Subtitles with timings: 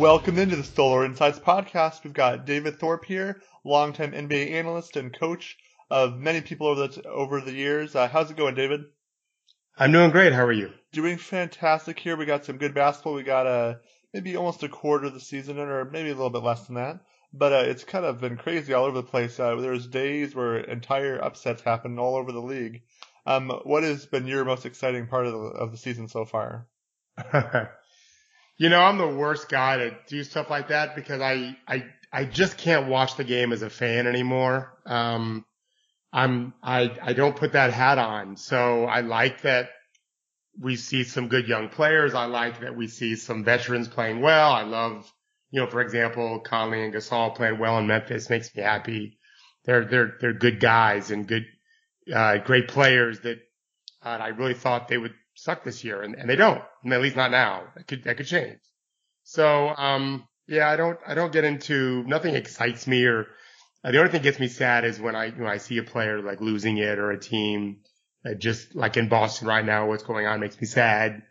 [0.00, 2.04] Welcome into the Solar Insights podcast.
[2.04, 5.58] We've got David Thorpe here, longtime NBA analyst and coach
[5.90, 7.94] of many people over the over the years.
[7.94, 8.84] Uh, how's it going, David?
[9.76, 10.32] I'm doing great.
[10.32, 10.70] How are you?
[10.92, 12.16] Doing fantastic here.
[12.16, 13.12] We got some good basketball.
[13.12, 13.74] We got uh,
[14.14, 16.76] maybe almost a quarter of the season in, or maybe a little bit less than
[16.76, 17.00] that.
[17.34, 19.38] But uh, it's kind of been crazy all over the place.
[19.38, 22.84] Uh, there's days where entire upsets happen all over the league.
[23.26, 26.66] Um, what has been your most exciting part of the, of the season so far?
[28.60, 32.26] you know, I'm the worst guy to do stuff like that because I, I, I
[32.26, 34.76] just can't watch the game as a fan anymore.
[34.84, 35.46] Um,
[36.12, 38.36] I'm, I, I don't put that hat on.
[38.36, 39.70] So I like that
[40.60, 42.12] we see some good young players.
[42.12, 44.52] I like that we see some veterans playing well.
[44.52, 45.10] I love,
[45.50, 49.18] you know, for example, Conley and Gasol playing well in Memphis makes me happy.
[49.64, 51.46] They're, they're, they're good guys and good,
[52.14, 53.38] uh, great players that
[54.04, 56.62] uh, I really thought they would suck this year, and, and they don't.
[56.84, 57.64] at least not now.
[57.76, 58.58] That could that could change.
[59.24, 63.26] So um, yeah, I don't I don't get into nothing excites me or
[63.84, 65.82] uh, the only thing that gets me sad is when I when I see a
[65.82, 67.78] player like losing it or a team
[68.38, 71.22] just like in Boston right now, what's going on makes me sad.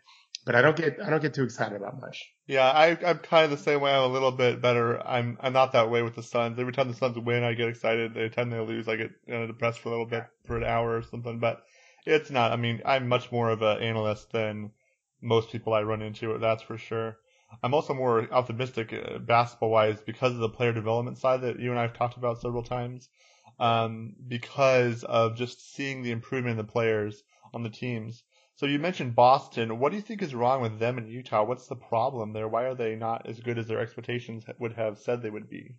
[0.46, 2.26] But I don't get I don't get too excited about much.
[2.46, 3.92] Yeah, I, I'm kind of the same way.
[3.92, 5.06] I'm a little bit better.
[5.06, 6.58] I'm I'm not that way with the Suns.
[6.58, 8.16] Every time the Suns win, I get excited.
[8.16, 10.64] Every time they lose, I get you know, depressed for a little bit for an
[10.64, 11.38] hour or something.
[11.38, 11.62] But
[12.06, 12.52] it's not.
[12.52, 14.72] I mean, I'm much more of an analyst than
[15.20, 16.36] most people I run into.
[16.38, 17.18] That's for sure.
[17.62, 21.70] I'm also more optimistic uh, basketball wise because of the player development side that you
[21.70, 23.08] and I have talked about several times.
[23.58, 28.22] Um, because of just seeing the improvement in the players on the teams.
[28.54, 29.78] So you mentioned Boston.
[29.78, 31.44] What do you think is wrong with them in Utah?
[31.44, 32.48] What's the problem there?
[32.48, 35.76] Why are they not as good as their expectations would have said they would be?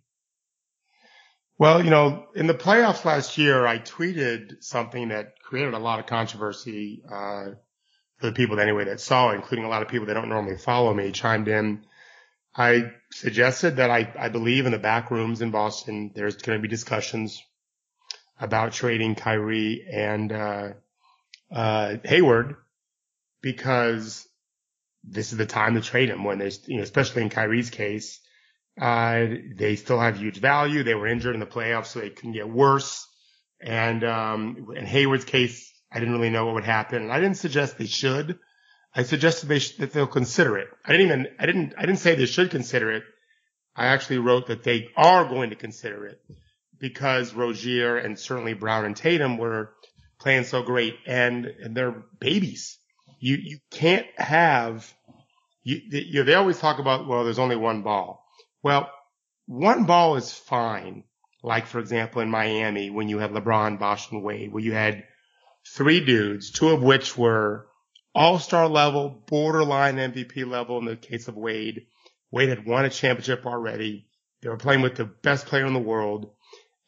[1.62, 6.00] Well, you know, in the playoffs last year, I tweeted something that created a lot
[6.00, 7.50] of controversy uh,
[8.16, 10.56] for the people anyway that saw it, including a lot of people that don't normally
[10.56, 11.84] follow me, chimed in.
[12.52, 16.62] I suggested that I, I believe in the back rooms in Boston, there's going to
[16.62, 17.40] be discussions
[18.40, 20.68] about trading Kyrie and uh,
[21.52, 22.56] uh, Hayward
[23.40, 24.26] because
[25.04, 28.18] this is the time to trade him when there's, you know, especially in Kyrie's case,
[28.80, 30.82] uh, they still have huge value.
[30.82, 33.06] They were injured in the playoffs, so they couldn't get worse.
[33.60, 37.02] And, um, in Hayward's case, I didn't really know what would happen.
[37.02, 38.38] And I didn't suggest they should.
[38.94, 40.68] I suggested they sh- that they'll consider it.
[40.84, 43.04] I didn't even, I didn't, I didn't say they should consider it.
[43.74, 46.20] I actually wrote that they are going to consider it
[46.78, 49.72] because Rozier and certainly Brown and Tatum were
[50.20, 52.78] playing so great and, and they're babies.
[53.18, 54.92] You, you can't have,
[55.62, 58.21] you, you, they always talk about, well, there's only one ball.
[58.62, 58.90] Well,
[59.46, 61.04] one ball is fine.
[61.42, 65.04] Like, for example, in Miami, when you had LeBron, Bosh, and Wade, where you had
[65.74, 67.66] three dudes, two of which were
[68.14, 71.86] all-star level, borderline MVP level in the case of Wade.
[72.30, 74.06] Wade had won a championship already.
[74.40, 76.30] They were playing with the best player in the world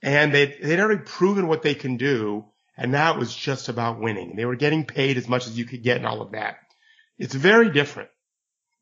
[0.05, 2.45] and they'd, they'd already proven what they can do.
[2.77, 4.37] And now it was just about winning.
[4.37, 6.57] They were getting paid as much as you could get and all of that.
[7.19, 8.11] It's very different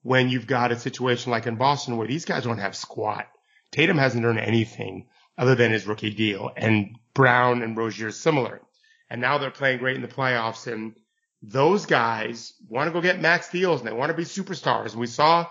[0.02, 3.28] when you've got a situation like in Boston where these guys don't have squat.
[3.70, 5.06] Tatum hasn't earned anything
[5.38, 8.60] other than his rookie deal and Brown and Rozier similar.
[9.08, 10.94] And now they're playing great in the playoffs and
[11.42, 14.92] those guys want to go get max deals and they want to be superstars.
[14.92, 15.46] And we saw,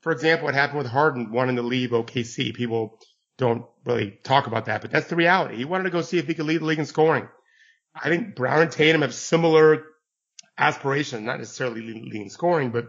[0.00, 2.54] for example, what happened with Harden wanting to leave OKC.
[2.54, 2.98] People
[3.38, 5.56] don't really talk about that, but that's the reality.
[5.56, 7.28] He wanted to go see if he could lead the league in scoring.
[7.94, 9.84] I think Brown and Tatum have similar
[10.58, 12.86] aspirations, not necessarily leading scoring, but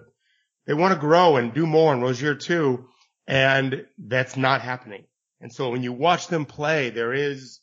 [0.71, 2.85] they want to grow and do more and Rozier too.
[3.27, 5.03] And that's not happening.
[5.41, 7.59] And so when you watch them play, there is,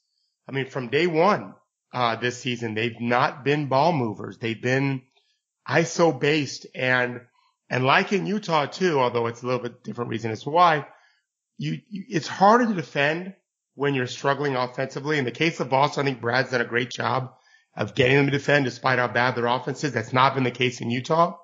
[0.47, 1.55] I mean, from day one,
[1.91, 4.37] uh, this season, they've not been ball movers.
[4.37, 5.01] They've been
[5.67, 7.23] ISO based and,
[7.71, 10.87] and like in Utah too, although it's a little bit different reason as to why,
[11.57, 13.33] you, you, it's harder to defend
[13.75, 15.17] when you're struggling offensively.
[15.17, 17.33] In the case of Boston, I think Brad's done a great job
[17.75, 19.93] of getting them to defend despite how bad their offense is.
[19.93, 21.39] That's not been the case in Utah.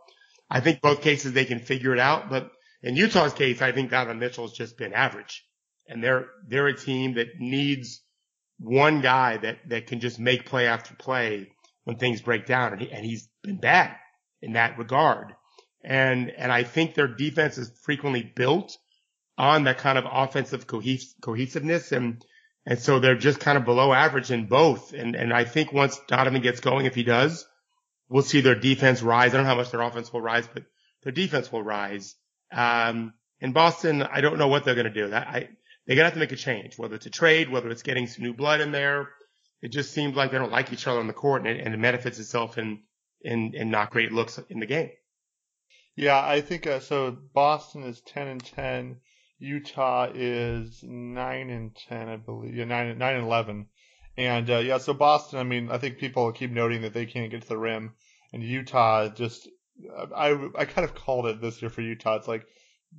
[0.55, 2.49] I think both cases they can figure it out, but
[2.81, 5.45] in Utah's case, I think Donovan Mitchell's just been average
[5.89, 8.03] and they're, they're a team that needs
[8.61, 11.49] one guy that, that can just make play after play
[11.83, 12.73] when things break down.
[12.73, 13.97] And, he, and he's been bad
[14.43, 15.35] in that regard.
[15.83, 18.79] And, and I think their defense is frequently built
[19.37, 21.91] on that kind of offensive cohes- cohesiveness.
[21.91, 22.25] And,
[22.65, 24.93] and so they're just kind of below average in both.
[24.93, 27.45] And, and I think once Donovan gets going, if he does,
[28.09, 29.33] we'll see their defense rise.
[29.33, 30.65] I don't know how much their offense will rise, but
[31.03, 32.15] their defense will rise.
[32.53, 35.09] Um, in Boston, I don't know what they're going to do.
[35.09, 35.49] That I,
[35.87, 38.07] they're going to have to make a change, whether it's a trade, whether it's getting
[38.07, 39.09] some new blood in there.
[39.61, 41.75] It just seems like they don't like each other on the court and it, and
[41.75, 42.83] it manifests itself in,
[43.23, 44.91] in, in not great looks in the game.
[45.97, 47.17] Yeah, I think uh, so.
[47.33, 48.97] Boston is ten and ten
[49.39, 52.55] Utah is nine and ten, I believe.
[52.55, 53.67] Yeah, nine nine and eleven.
[54.17, 55.39] And uh, yeah, so Boston.
[55.41, 57.95] I mean, I think people keep noting that they can't get to the rim,
[58.33, 59.49] and Utah just.
[60.15, 62.17] I I kind of called it this year for Utah.
[62.17, 62.47] It's like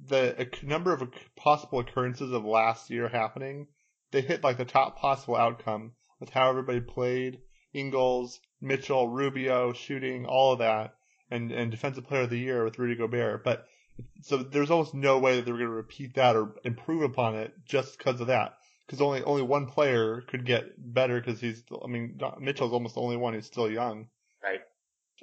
[0.08, 3.68] the number of possible occurrences of last year happening.
[4.12, 7.40] They hit like the top possible outcome with how everybody played.
[7.74, 10.96] Ingles, Mitchell, Rubio, shooting, all of that,
[11.32, 13.44] and and defensive player of the year with Rudy Gobert.
[13.44, 13.66] But
[14.22, 17.54] so there's almost no way that they're going to repeat that or improve upon it
[17.66, 18.58] just because of that.
[18.86, 21.64] Because only only one player could get better because he's.
[21.84, 24.08] I mean, Mitchell's almost the only one who's still young.
[24.44, 24.62] Right.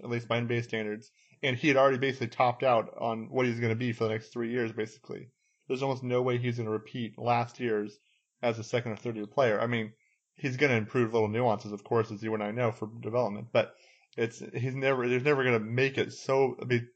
[0.02, 1.10] At least by NBA standards,
[1.42, 4.10] and he had already basically topped out on what he's going to be for the
[4.10, 4.72] next three years.
[4.72, 5.28] Basically,
[5.68, 7.98] there's almost no way he's going to repeat last year's
[8.42, 9.60] as a second or third year player.
[9.60, 9.92] I mean,
[10.34, 13.48] he's going to improve little nuances, of course, as you and I know for development,
[13.52, 13.74] but
[14.16, 16.56] it's he's never there's never going to make it so.
[16.60, 16.88] I mean,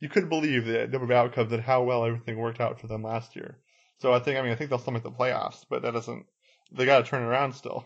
[0.00, 3.02] you couldn't believe the number of outcomes and how well everything worked out for them
[3.02, 3.58] last year.
[4.00, 6.26] So I think I mean I think they'll still make the playoffs, but that doesn't
[6.72, 7.84] they got to turn around still.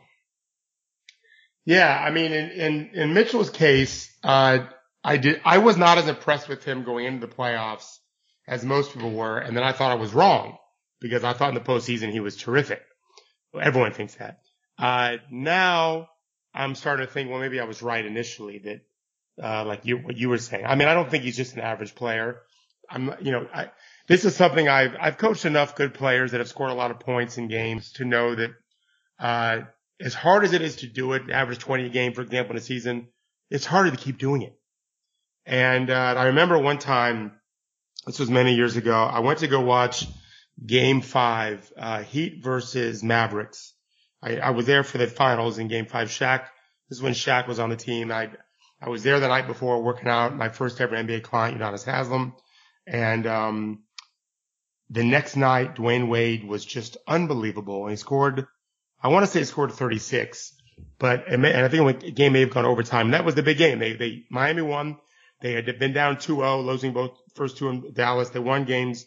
[1.65, 4.59] Yeah, I mean in in, in Mitchell's case, uh,
[5.03, 7.99] I did I was not as impressed with him going into the playoffs
[8.47, 10.59] as most people were, and then I thought I was wrong
[11.01, 12.83] because I thought in the postseason he was terrific.
[13.61, 14.41] Everyone thinks that.
[14.79, 16.09] Uh, now
[16.55, 18.81] I'm starting to think, well, maybe I was right initially that,
[19.43, 20.65] uh, like you, what you were saying.
[20.67, 22.41] I mean, I don't think he's just an average player.
[22.89, 23.71] I'm, you know, I,
[24.07, 27.01] this is something I've, I've coached enough good players that have scored a lot of
[27.01, 28.51] points in games to know that,
[29.19, 29.61] uh,
[30.01, 32.59] as hard as it is to do it, average 20 a game, for example, in
[32.59, 33.09] a season,
[33.51, 34.59] it's harder to keep doing it.
[35.47, 37.33] And, uh, I remember one time,
[38.07, 40.07] this was many years ago, I went to go watch
[40.65, 43.75] game five, uh, Heat versus Mavericks
[44.25, 46.09] I, I was there for the finals in game five.
[46.09, 46.45] Shaq,
[46.89, 48.11] this is when Shaq was on the team.
[48.11, 48.31] I,
[48.81, 52.35] I was there the night before working out my first ever NBA client, Udonis Haslem.
[52.87, 53.83] And, um,
[54.95, 57.83] the next night, Dwyane Wade was just unbelievable.
[57.83, 58.47] And he scored,
[59.03, 60.55] I want to say he scored 36,
[61.01, 63.11] but, and I think the game may have gone overtime.
[63.11, 63.81] That was the big game.
[63.81, 64.99] They, they, Miami won.
[65.41, 68.31] They had been down 2-0, losing both first two in Dallas.
[68.31, 69.05] They won games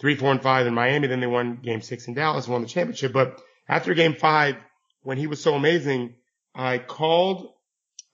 [0.00, 1.06] three, four, and five in Miami.
[1.06, 3.12] Then they won game six in Dallas and won the championship.
[3.12, 4.56] But after game five,
[5.02, 6.16] when he was so amazing,
[6.52, 7.52] I called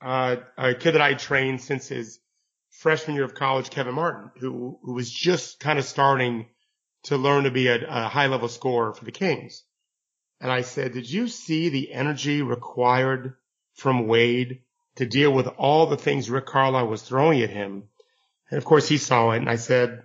[0.02, 2.20] uh, a kid that I trained since his
[2.68, 6.46] freshman year of college, Kevin Martin, who, who was just kind of starting
[7.04, 9.62] to learn to be a, a high level scorer for the Kings.
[10.40, 13.34] And I said, did you see the energy required
[13.74, 14.60] from Wade
[14.96, 17.84] to deal with all the things Rick Carlisle was throwing at him?
[18.50, 19.38] And of course he saw it.
[19.38, 20.02] And I said,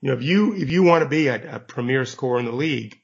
[0.00, 2.52] you know, if you, if you want to be a, a premier scorer in the
[2.52, 2.98] league,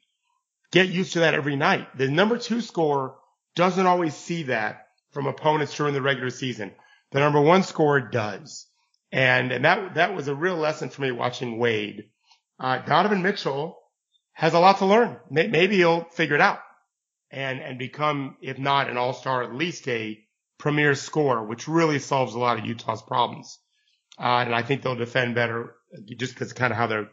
[0.70, 1.97] get used to that every night.
[1.97, 3.14] The number two scorer
[3.56, 6.73] doesn't always see that from opponents during the regular season.
[7.12, 8.67] The number one scorer does.
[9.12, 12.11] And, and that, that was a real lesson for me watching Wade.
[12.59, 13.77] Uh, Donovan Mitchell
[14.33, 15.19] has a lot to learn.
[15.31, 16.59] Maybe he'll figure it out
[17.31, 20.19] and, and become, if not an all-star, at least a
[20.59, 23.59] premier scorer, which really solves a lot of Utah's problems.
[24.19, 25.75] Uh, and I think they'll defend better
[26.17, 27.09] just because kind of how their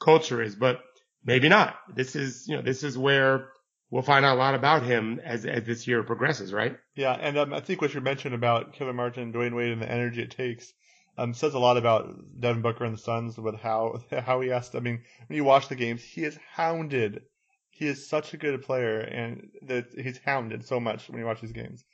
[0.00, 0.54] culture is.
[0.54, 0.80] But
[1.24, 1.76] maybe not.
[1.94, 3.48] This is, you know, this is where
[3.90, 6.76] we'll find out a lot about him as, as this year progresses, right?
[6.94, 7.12] Yeah.
[7.12, 10.22] And um, I think what you mentioned about Kevin Martin Dwyane Wade and the energy
[10.22, 10.72] it takes,
[11.18, 14.70] um, says a lot about Devin Booker and the Suns with how, how he has
[14.70, 17.22] to, I mean, when you watch the games, he is hounded.
[17.70, 21.40] He is such a good player and that he's hounded so much when you watch
[21.40, 21.84] these games.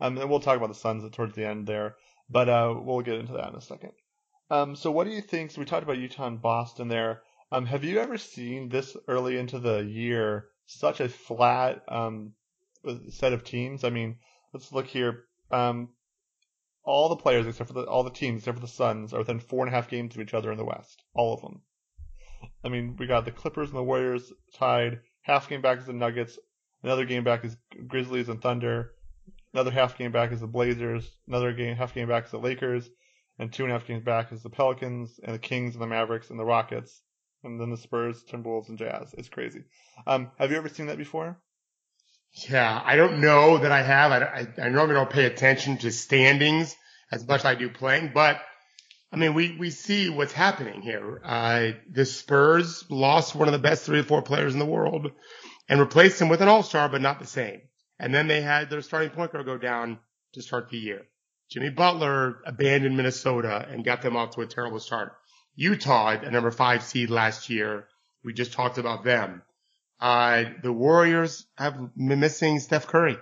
[0.00, 1.96] Um, and we'll talk about the Suns towards the end there,
[2.30, 3.92] but, uh, we'll get into that in a second.
[4.50, 5.50] Um, so what do you think?
[5.50, 7.22] So we talked about Utah and Boston there.
[7.50, 12.32] Um, have you ever seen this early into the year such a flat um,
[13.10, 13.84] set of teams?
[13.84, 14.18] I mean,
[14.52, 15.24] let's look here.
[15.50, 15.90] Um,
[16.88, 19.40] all the players except for the, all the teams except for the Suns are within
[19.40, 21.02] four and a half games of each other in the West.
[21.14, 21.60] All of them.
[22.64, 25.00] I mean, we got the Clippers and the Warriors tied.
[25.20, 26.38] Half game back is the Nuggets.
[26.82, 28.94] Another game back is Grizzlies and Thunder.
[29.52, 31.16] Another half game back is the Blazers.
[31.26, 32.88] Another game half game back is the Lakers.
[33.38, 35.86] And two and a half games back is the Pelicans and the Kings and the
[35.86, 37.02] Mavericks and the Rockets
[37.44, 39.14] and then the Spurs, Timberwolves, and Jazz.
[39.16, 39.64] It's crazy.
[40.06, 41.38] Um, have you ever seen that before?
[42.32, 44.12] Yeah, I don't know that I have.
[44.12, 46.76] I, I, I normally don't pay attention to standings
[47.10, 48.40] as much as I do playing, but
[49.10, 51.20] I mean, we, we see what's happening here.
[51.24, 55.10] Uh, the Spurs lost one of the best three or four players in the world
[55.68, 57.62] and replaced him with an all-star, but not the same.
[57.98, 59.98] And then they had their starting point guard go down
[60.34, 61.02] to start the year.
[61.50, 65.14] Jimmy Butler abandoned Minnesota and got them off to a terrible start.
[65.56, 67.88] Utah, a number five seed last year.
[68.22, 69.42] We just talked about them.
[70.00, 73.16] Uh, the Warriors have been missing Steph Curry.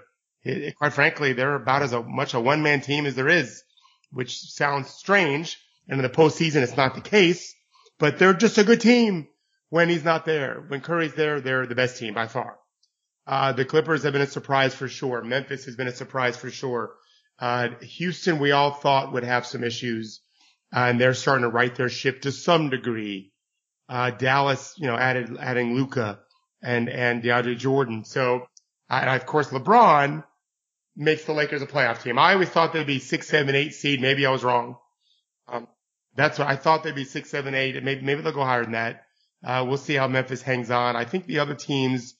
[0.45, 3.29] It, it, quite frankly, they're about as a, much a one man team as there
[3.29, 3.63] is,
[4.11, 5.59] which sounds strange.
[5.89, 7.55] And in the postseason, it's not the case,
[7.99, 9.29] but they're just a good team.
[9.71, 10.65] when he's not there.
[10.69, 12.59] When Curry's there, they're the best team by far.
[13.27, 15.23] Uh, the Clippers have been a surprise for sure.
[15.23, 16.95] Memphis has been a surprise for sure.
[17.39, 20.21] Uh, Houston, we all thought would have some issues,
[20.75, 23.33] uh, and they're starting to right their ship to some degree.
[23.89, 26.21] Uh, Dallas, you know, added, adding Luka
[26.63, 28.05] and, and DeAndre Jordan.
[28.05, 28.47] So,
[28.89, 30.25] and of course, LeBron
[30.97, 32.19] makes the Lakers a playoff team.
[32.19, 34.01] I always thought they'd be six, seven, eight seed.
[34.01, 34.77] Maybe I was wrong.
[35.49, 35.69] Um,
[36.15, 37.83] that's what I thought they'd be six, seven, eight.
[37.83, 39.05] Maybe, maybe they'll go higher than that.
[39.45, 40.97] Uh, we'll see how Memphis hangs on.
[40.97, 42.15] I think the other teams,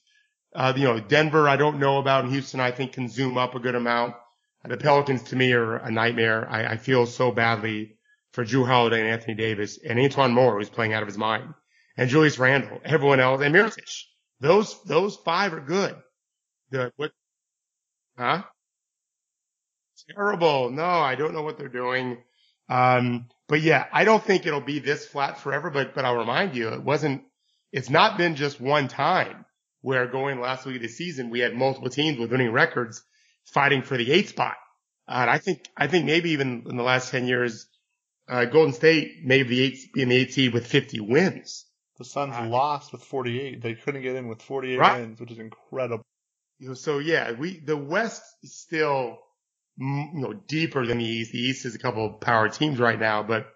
[0.55, 2.23] uh, you know, Denver, I don't know about.
[2.23, 4.15] And Houston, I think can zoom up a good amount.
[4.63, 6.47] The Pelicans to me are a nightmare.
[6.49, 7.97] I, I feel so badly
[8.33, 11.53] for Jrue Holiday and Anthony Davis and E'Twaun Moore, who's playing out of his mind,
[11.95, 14.03] and Julius Randle, everyone else, and Mirotic.
[14.39, 15.95] Those, those five are good.
[16.71, 17.11] The, what,
[18.17, 18.43] huh?
[20.09, 20.69] Terrible.
[20.69, 22.17] No, I don't know what they're doing.
[22.69, 26.55] Um, but yeah, I don't think it'll be this flat forever, but, but I'll remind
[26.55, 27.23] you, it wasn't,
[27.71, 29.45] it's not been just one time
[29.81, 33.01] where going last week of the season, we had multiple teams with winning records
[33.45, 34.55] fighting for the eighth spot.
[35.07, 37.67] Uh, and I think, I think maybe even in the last 10 years,
[38.27, 41.65] uh, Golden State may be the eighth, be in the eighth seed with 50 wins.
[41.97, 43.61] The Suns uh, lost with 48.
[43.61, 45.01] They couldn't get in with 48 right.
[45.01, 46.05] wins, which is incredible.
[46.73, 49.19] So yeah, we, the West is still,
[49.77, 51.31] you know, deeper than the East.
[51.31, 53.47] The East is a couple of power teams right now, but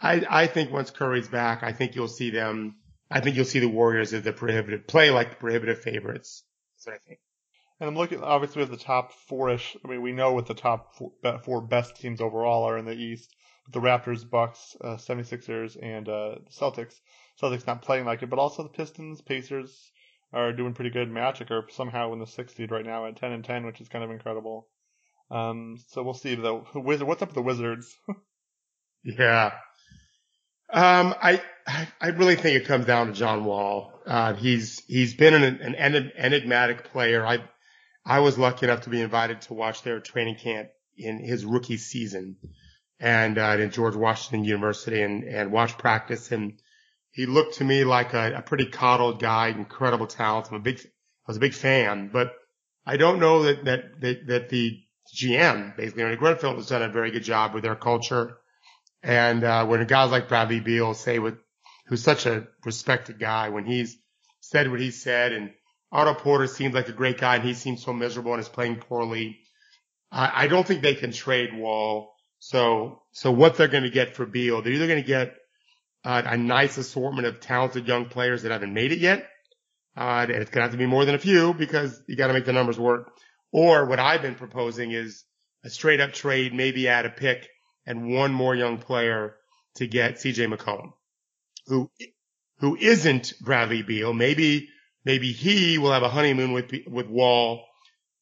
[0.00, 2.76] I, I think once Curry's back, I think you'll see them.
[3.10, 6.42] I think you'll see the Warriors as the prohibitive play like the prohibitive favorites.
[6.76, 7.20] That's what I think.
[7.80, 9.76] And I'm looking obviously at the top four-ish.
[9.84, 11.12] I mean, we know what the top four,
[11.44, 13.34] four best teams overall are in the East.
[13.72, 16.94] The Raptors, Bucks, uh, 76ers, and uh, Celtics.
[17.42, 19.90] Celtics not playing like it, but also the Pistons, Pacers
[20.32, 21.10] are doing pretty good.
[21.10, 23.88] Magic are somehow in the sixth seed right now at 10 and 10, which is
[23.88, 24.68] kind of incredible.
[25.30, 27.06] Um, so we'll see the Wizard.
[27.06, 27.96] What's up with the Wizards?
[29.04, 29.52] yeah.
[30.70, 31.40] Um, I,
[32.00, 33.92] I really think it comes down to John Wall.
[34.06, 37.24] Uh, he's, he's been an, an enigmatic player.
[37.24, 37.38] I,
[38.04, 41.76] I was lucky enough to be invited to watch their training camp in his rookie
[41.78, 42.36] season
[43.00, 46.32] and, uh, George Washington University and, and watch practice.
[46.32, 46.60] And
[47.14, 50.48] he looked to me like a, a pretty coddled guy, incredible talent.
[50.50, 52.34] I'm a big, I was a big fan, but
[52.84, 54.80] I don't know that, that, that, that the
[55.14, 58.38] GM, basically, Ernie Grunfeld has done a very good job with their culture.
[59.00, 61.38] And, uh, when guys like Bradley Beal say what,
[61.86, 63.96] who's such a respected guy, when he's
[64.40, 65.52] said what he said and
[65.92, 68.76] Otto Porter seems like a great guy and he seems so miserable and is playing
[68.76, 69.38] poorly.
[70.10, 72.12] I, I don't think they can trade Wall.
[72.40, 75.36] So, so what they're going to get for Beal, they're either going to get
[76.04, 79.28] uh, a nice assortment of talented young players that haven't made it yet.
[79.96, 82.26] Uh, and it's going to have to be more than a few because you got
[82.26, 83.12] to make the numbers work.
[83.52, 85.24] Or what I've been proposing is
[85.64, 87.48] a straight up trade, maybe add a pick
[87.86, 89.36] and one more young player
[89.76, 90.92] to get CJ McCollum,
[91.66, 91.90] who,
[92.58, 94.12] who isn't Bradley Beal.
[94.12, 94.68] Maybe,
[95.04, 97.64] maybe he will have a honeymoon with, with Wall.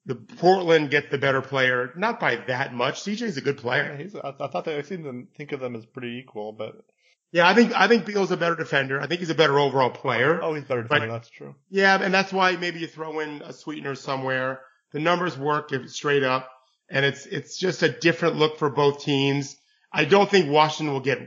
[0.05, 3.03] The Portland gets the better player, not by that much.
[3.03, 3.97] CJ's a good player.
[3.99, 6.85] Yeah, I, I thought that I seem to think of them as pretty equal, but
[7.33, 9.01] yeah, I think I think Beal's a better defender.
[9.01, 10.41] I think he's a better overall player.
[10.43, 11.07] Oh, he's better defender.
[11.07, 11.55] But, that's true.
[11.71, 14.61] Yeah, and that's why maybe you throw in a sweetener somewhere.
[14.93, 16.51] The numbers work if it's straight up,
[16.91, 19.57] and it's it's just a different look for both teams.
[19.91, 21.21] I don't think Washington will get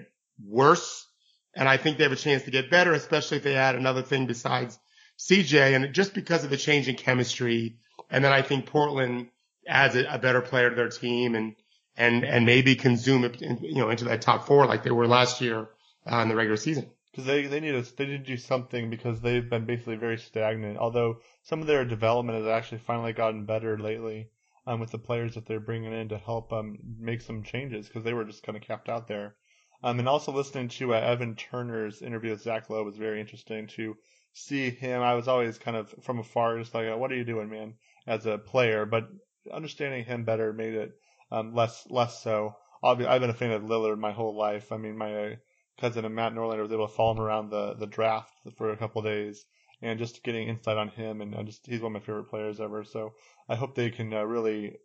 [0.48, 1.08] worse,
[1.56, 4.04] and I think they have a chance to get better, especially if they add another
[4.04, 4.78] thing besides
[5.18, 7.78] CJ, and just because of the change in chemistry.
[8.12, 9.30] And then I think Portland
[9.68, 11.56] adds a, a better player to their team, and
[11.98, 15.08] and and maybe can zoom it, you know, into that top four like they were
[15.08, 15.70] last year
[16.12, 16.90] uh, in the regular season.
[17.12, 20.18] Because they they need to they need to do something because they've been basically very
[20.18, 20.78] stagnant.
[20.78, 24.30] Although some of their development has actually finally gotten better lately,
[24.68, 28.04] um, with the players that they're bringing in to help um make some changes because
[28.04, 29.36] they were just kind of capped out there.
[29.84, 33.68] Um, and also listening to uh, Evan Turner's interview with Zach Lowe was very interesting
[33.68, 33.96] to
[34.34, 35.02] see him.
[35.02, 37.76] I was always kind of from afar, just like, "What are you doing, man?"
[38.08, 39.08] as a player, but
[39.52, 40.92] understanding him better made it
[41.32, 42.56] um, less less so.
[42.84, 44.72] I've been a fan of Lillard my whole life.
[44.72, 45.38] I mean, my
[45.80, 48.78] cousin and Matt Norlander was able to follow him around the, the draft for a
[48.78, 49.46] couple days
[49.82, 52.84] and just getting insight on him and just he's one of my favorite players ever.
[52.84, 53.14] So
[53.50, 54.78] I hope they can uh, really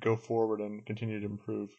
[0.00, 1.70] go forward and continue to improve.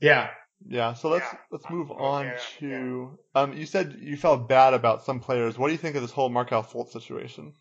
[0.00, 0.30] Yeah.
[0.66, 1.38] Yeah, so let's yeah.
[1.52, 5.56] let's move on yeah, to um you said you felt bad about some players.
[5.56, 7.52] What do you think of this whole Markelle Fultz situation?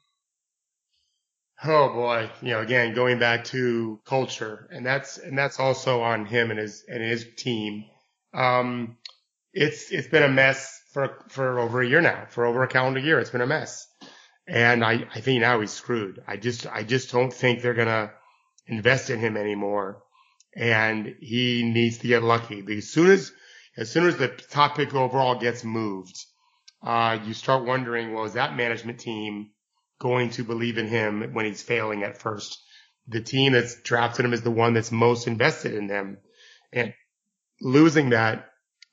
[1.63, 6.25] Oh boy, you know, again going back to culture, and that's and that's also on
[6.25, 7.85] him and his and his team.
[8.33, 8.97] Um,
[9.53, 12.99] it's, it's been a mess for, for over a year now, for over a calendar
[12.99, 13.19] year.
[13.19, 13.87] It's been a mess.
[14.47, 16.21] And I, I think now he's screwed.
[16.27, 18.11] I just, I just don't think they're to
[18.65, 20.03] invest in him anymore.
[20.55, 22.63] And he needs to get lucky.
[22.77, 23.31] As soon as,
[23.75, 26.15] as soon as the top pick overall gets moved,
[26.81, 29.51] uh, you start wondering, well, is that management team
[29.99, 32.57] going to believe in him when he's failing at first?
[33.07, 36.17] The team that's drafted him is the one that's most invested in them.
[36.73, 36.93] And
[37.61, 38.49] losing that,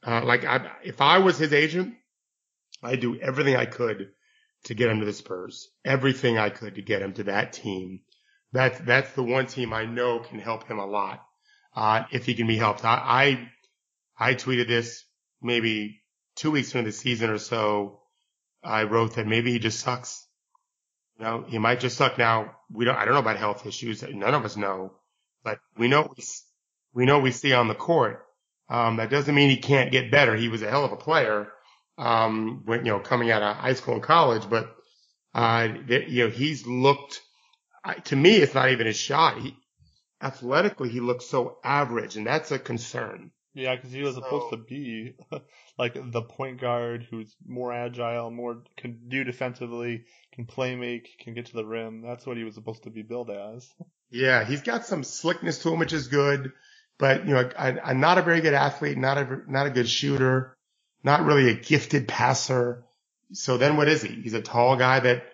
[0.06, 1.94] uh, like I, if I was his agent,
[2.82, 4.10] I'd do everything I could
[4.64, 5.68] to get him to the Spurs.
[5.84, 8.00] Everything I could to get him to that team.
[8.52, 11.24] That's, that's the one team I know can help him a lot.
[11.74, 12.84] Uh, if he can be helped.
[12.84, 13.48] I,
[14.18, 15.04] I, I tweeted this
[15.42, 16.02] maybe
[16.36, 18.00] two weeks into the season or so.
[18.62, 20.26] I wrote that maybe he just sucks.
[21.18, 22.16] You know, he might just suck.
[22.16, 24.02] Now we don't, I don't know about health issues.
[24.02, 24.92] None of us know,
[25.42, 26.24] but we know, we,
[26.94, 28.24] we know we see on the court.
[28.68, 30.34] Um, that doesn't mean he can't get better.
[30.34, 31.48] He was a hell of a player
[31.98, 34.74] um, when, you know, coming out of high school and college, but,
[35.34, 37.20] uh, you know, he's looked,
[38.04, 39.38] to me, it's not even his shot.
[39.38, 39.56] He,
[40.22, 43.30] athletically, he looks so average and that's a concern.
[43.54, 45.14] Yeah, because he was so, supposed to be
[45.78, 51.34] like the point guard who's more agile, more can do defensively, can play make, can
[51.34, 52.02] get to the rim.
[52.02, 53.68] That's what he was supposed to be billed as.
[54.10, 56.52] Yeah, he's got some slickness to him, which is good.
[56.98, 59.88] But you know, I, I'm not a very good athlete, not a not a good
[59.88, 60.54] shooter
[61.04, 62.84] not really a gifted passer.
[63.32, 64.08] So then what is he?
[64.08, 65.24] He's a tall guy that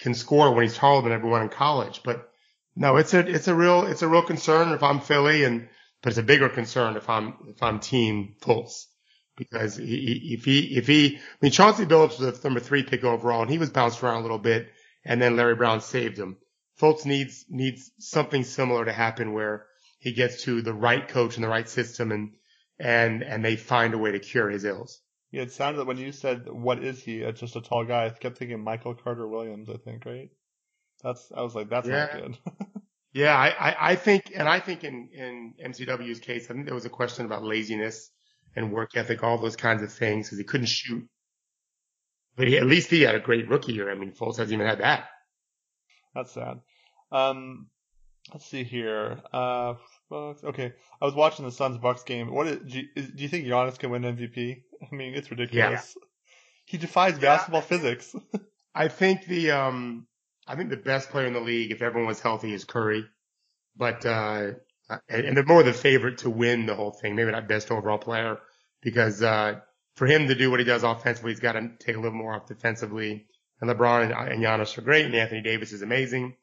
[0.00, 2.02] can score when he's taller than everyone in college.
[2.04, 2.28] But
[2.76, 5.68] no, it's a, it's a real, it's a real concern if I'm Philly and,
[6.02, 8.86] but it's a bigger concern if I'm, if I'm team Fultz.
[9.36, 13.42] Because if he, if he, I mean, Chauncey Billups was the number three pick overall
[13.42, 14.68] and he was bounced around a little bit
[15.04, 16.36] and then Larry Brown saved him.
[16.78, 19.66] Fultz needs, needs something similar to happen where
[20.00, 22.34] he gets to the right coach and the right system and,
[22.78, 25.00] and, and they find a way to cure his ills.
[25.30, 27.20] Yeah, it sounded when you said what is he?
[27.20, 28.06] It's just a tall guy.
[28.06, 29.68] I kept thinking Michael Carter Williams.
[29.70, 30.30] I think right.
[31.04, 32.06] That's I was like that's yeah.
[32.06, 32.38] not good.
[33.12, 36.74] yeah, I, I I think and I think in in MCW's case, I think there
[36.74, 38.10] was a question about laziness
[38.56, 41.08] and work ethic, all those kinds of things, because he couldn't shoot.
[42.36, 43.90] But he, at least he had a great rookie year.
[43.90, 45.08] I mean, Fultz hasn't even had that.
[46.14, 46.60] That's sad.
[47.12, 47.68] Um,
[48.32, 49.20] let's see here.
[49.32, 49.74] Uh,
[50.10, 50.44] Bucks.
[50.44, 52.32] Okay, I was watching the Suns Bucks game.
[52.34, 54.62] What is, do, you, is, do you think Giannis can win MVP?
[54.92, 55.94] I mean, it's ridiculous.
[55.96, 56.06] Yeah.
[56.66, 57.20] He defies yeah.
[57.20, 58.14] basketball physics.
[58.74, 60.06] I think the um,
[60.46, 63.04] I think the best player in the league, if everyone was healthy, is Curry.
[63.76, 64.52] But uh,
[65.08, 67.14] and they're more the favorite to win the whole thing.
[67.14, 68.38] Maybe not best overall player
[68.82, 69.60] because uh,
[69.94, 72.34] for him to do what he does offensively, he's got to take a little more
[72.34, 73.26] off defensively.
[73.60, 76.36] And LeBron and, and Giannis are great, and Anthony Davis is amazing.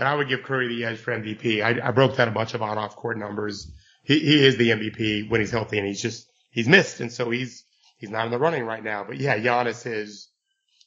[0.00, 1.62] But I would give Curry the edge for MVP.
[1.62, 3.70] I, I broke down a bunch of on off court numbers.
[4.02, 7.28] He, he is the MVP when he's healthy, and he's just he's missed, and so
[7.28, 7.64] he's
[7.98, 9.04] he's not in the running right now.
[9.04, 10.30] But yeah, Giannis is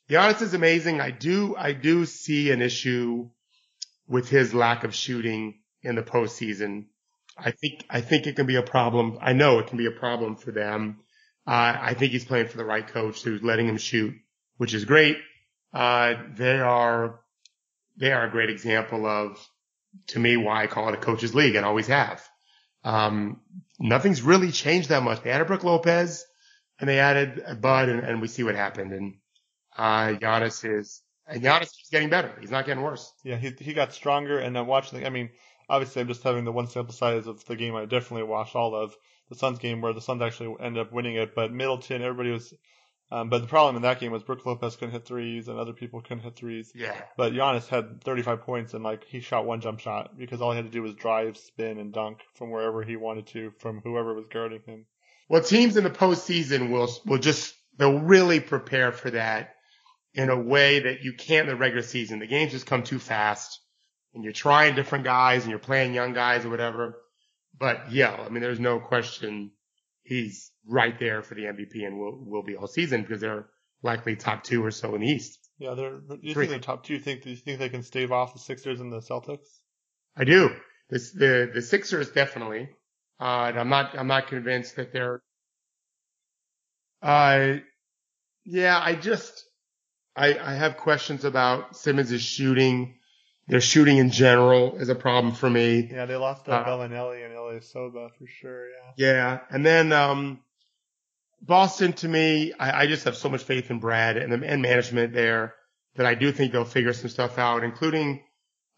[0.09, 0.99] Giannis is amazing.
[0.99, 3.29] I do I do see an issue
[4.07, 6.85] with his lack of shooting in the postseason.
[7.37, 9.19] I think I think it can be a problem.
[9.21, 11.01] I know it can be a problem for them.
[11.45, 14.15] Uh, I think he's playing for the right coach who's letting him shoot,
[14.57, 15.17] which is great.
[15.71, 17.19] Uh, they are
[17.97, 19.45] they are a great example of,
[20.07, 22.23] to me, why I call it a coaches league and always have.
[22.83, 23.41] Um,
[23.79, 25.21] nothing's really changed that much.
[25.21, 26.25] They added Brook Lopez
[26.79, 28.93] and they added Bud and, and we see what happened.
[28.93, 29.15] And,
[29.77, 32.33] uh, Giannis is, and Giannis is getting better.
[32.39, 33.11] He's not getting worse.
[33.23, 35.29] Yeah, he, he got stronger and then watching the, I mean,
[35.69, 38.75] obviously I'm just having the one sample size of the game I definitely watched all
[38.75, 38.95] of
[39.29, 42.53] the Suns game where the Suns actually ended up winning it, but Middleton, everybody was
[43.11, 45.73] um, but the problem in that game was Brook Lopez couldn't hit threes and other
[45.73, 46.71] people couldn't hit threes.
[46.73, 46.99] Yeah.
[47.15, 50.57] But Giannis had 35 points and like he shot one jump shot because all he
[50.57, 54.15] had to do was drive, spin, and dunk from wherever he wanted to from whoever
[54.15, 54.85] was guarding him.
[55.29, 59.55] Well, teams in the postseason will will just they'll really prepare for that
[60.13, 62.19] in a way that you can't in the regular season.
[62.19, 63.59] The games just come too fast,
[64.13, 66.99] and you're trying different guys and you're playing young guys or whatever.
[67.57, 69.51] But yeah, I mean, there's no question
[70.03, 73.47] he's right there for the MVP and will will be all season because they're
[73.81, 75.39] likely top two or so in the East.
[75.59, 75.99] Yeah, they're.
[76.21, 76.47] You Three.
[76.47, 76.99] think they're top two?
[76.99, 79.47] Think do you think they can stave off the Sixers and the Celtics?
[80.15, 80.49] I do.
[80.89, 82.69] This, the the Sixers definitely.
[83.19, 83.23] Uh,
[83.55, 85.21] I'm not I'm not convinced that they're.
[87.01, 87.57] Uh,
[88.45, 89.45] yeah, I just
[90.15, 92.95] I I have questions about Simmons' shooting.
[93.47, 95.89] Their shooting in general is a problem for me.
[95.91, 98.69] Yeah, they lost uh, Belinelli and Ilyasova for sure.
[98.69, 98.91] Yeah.
[98.95, 100.39] Yeah, and then um,
[101.41, 104.61] Boston to me, I, I just have so much faith in Brad and the and
[104.61, 105.55] management there
[105.95, 108.23] that I do think they'll figure some stuff out, including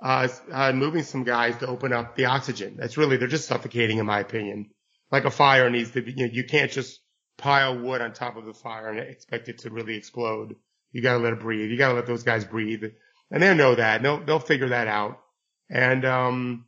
[0.02, 2.76] uh, uh, moving some guys to open up the oxygen.
[2.78, 4.72] That's really they're just suffocating, in my opinion.
[5.12, 7.00] Like a fire needs to be, you know, you can't just
[7.38, 10.56] pile wood on top of the fire and expect it to really explode.
[10.92, 11.70] You got to let it breathe.
[11.70, 12.84] You got to let those guys breathe,
[13.36, 14.02] and they know that.
[14.02, 15.20] They'll they'll figure that out.
[15.70, 16.66] And um,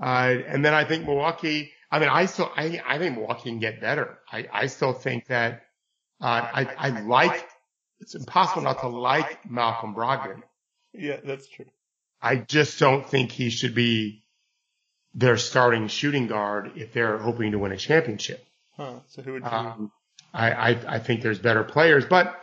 [0.00, 1.72] uh, and then I think Milwaukee.
[1.90, 4.18] I mean, I still, I, I think Milwaukee can get better.
[4.30, 5.62] I, I still think that,
[6.20, 7.48] uh, I, I like
[8.00, 10.42] it's impossible not to like Malcolm Brogdon.
[10.92, 11.66] Yeah, that's true.
[12.20, 14.24] I just don't think he should be
[15.14, 18.44] their starting shooting guard if they're hoping to win a championship.
[18.76, 18.94] Huh.
[19.06, 19.48] So who would you?
[19.48, 19.92] Um,
[20.32, 22.34] I, I, I think there's better players, but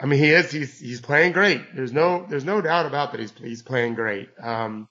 [0.00, 1.60] I mean, he is, he's, he's playing great.
[1.74, 3.20] There's no, there's no doubt about that.
[3.20, 4.30] He's, he's playing great.
[4.42, 4.88] Um,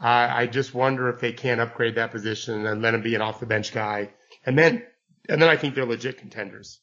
[0.00, 3.22] I, I just wonder if they can't upgrade that position and let him be an
[3.22, 4.10] off the bench guy.
[4.44, 4.84] And then,
[5.28, 6.80] and then I think they're legit contenders.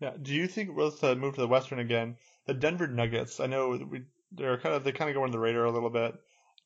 [0.00, 0.12] Yeah.
[0.20, 2.16] Do you think let's uh, move to the Western again?
[2.46, 3.40] The Denver Nuggets.
[3.40, 5.90] I know we, they're kind of they kind of go under the radar a little
[5.90, 6.14] bit.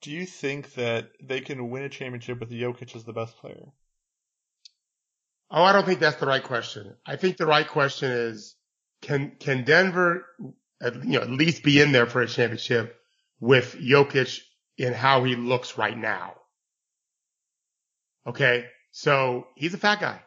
[0.03, 3.69] Do you think that they can win a championship with Jokic as the best player?
[5.51, 6.95] Oh, I don't think that's the right question.
[7.07, 8.57] I think the right question is,
[9.03, 10.27] can, can Denver,
[10.81, 12.97] at, you know, at least be in there for a championship
[13.41, 14.41] with Jokic
[14.79, 16.35] in how he looks right now?
[18.27, 18.67] Okay.
[18.93, 20.21] So he's a fat guy.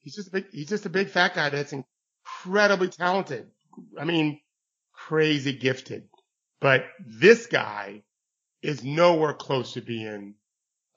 [0.00, 3.48] He's just a big, he's just a big fat guy that's incredibly talented.
[3.98, 4.40] I mean,
[4.92, 6.08] crazy gifted,
[6.60, 8.02] but this guy
[8.62, 10.34] is nowhere close to being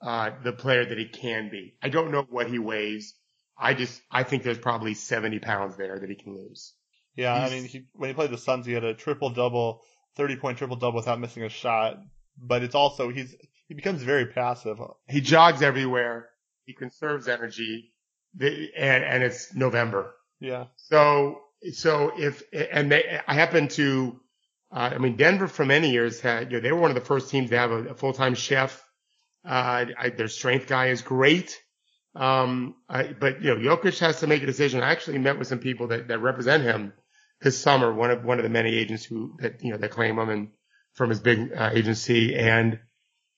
[0.02, 1.74] uh, the player that he can be.
[1.82, 3.14] I don't know what he weighs.
[3.58, 6.72] I just, I think there's probably 70 pounds there that he can lose.
[7.16, 9.82] Yeah, He's- I mean, he, when he played the Suns, he had a triple double,
[10.16, 11.98] thirty point triple double without missing a shot.
[12.36, 13.34] But it's also he's
[13.68, 14.78] he becomes very passive.
[15.08, 16.28] He jogs everywhere.
[16.64, 17.92] He conserves energy
[18.40, 20.14] and, and it's November.
[20.40, 21.40] Yeah, So,
[21.72, 24.20] so if, and they, I happen to,
[24.72, 27.00] uh, I mean, Denver for many years had, you know, they were one of the
[27.04, 28.82] first teams to have a, a full-time chef.
[29.44, 31.58] Uh, I, their strength guy is great.
[32.14, 34.82] Um, I, but you know, Jokic has to make a decision.
[34.82, 36.92] I actually met with some people that, that represent him
[37.40, 40.18] this summer, one of, one of the many agents who, that, you know, that claim
[40.18, 40.48] him and
[40.94, 42.36] from his big uh, agency.
[42.36, 42.78] And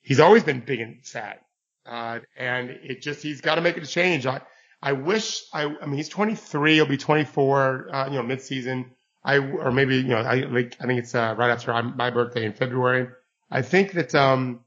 [0.03, 1.41] he's always been big and fat.
[1.87, 4.27] Uh, and it just, he's got to make a change.
[4.27, 4.43] I,
[4.83, 8.93] I wish I, I mean, he's 23, he'll be 24, uh, you know, mid-season.
[9.25, 12.45] I, or maybe, you know, I like, I think it's, uh, right after my birthday
[12.45, 13.09] in February.
[13.51, 14.61] I think that, um,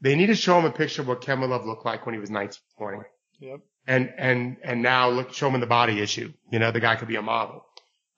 [0.00, 2.20] they need to show him a picture of what Kevin Love looked like when he
[2.20, 2.98] was 19, 20.
[3.38, 3.60] Yep.
[3.86, 6.32] And, and, and now look, show him the body issue.
[6.50, 7.64] You know, the guy could be a model.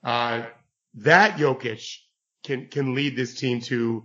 [0.03, 0.47] Uh,
[0.95, 1.99] that Jokic
[2.45, 4.05] can, can lead this team to,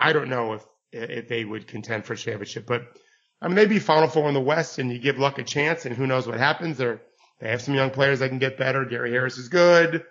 [0.00, 2.82] I don't know if, if they would contend for a championship, but
[3.40, 5.84] I mean, they'd be Final Four in the West and you give luck a chance
[5.84, 6.78] and who knows what happens.
[6.78, 7.02] They're,
[7.40, 8.84] they have some young players that can get better.
[8.84, 10.04] Gary Harris is good.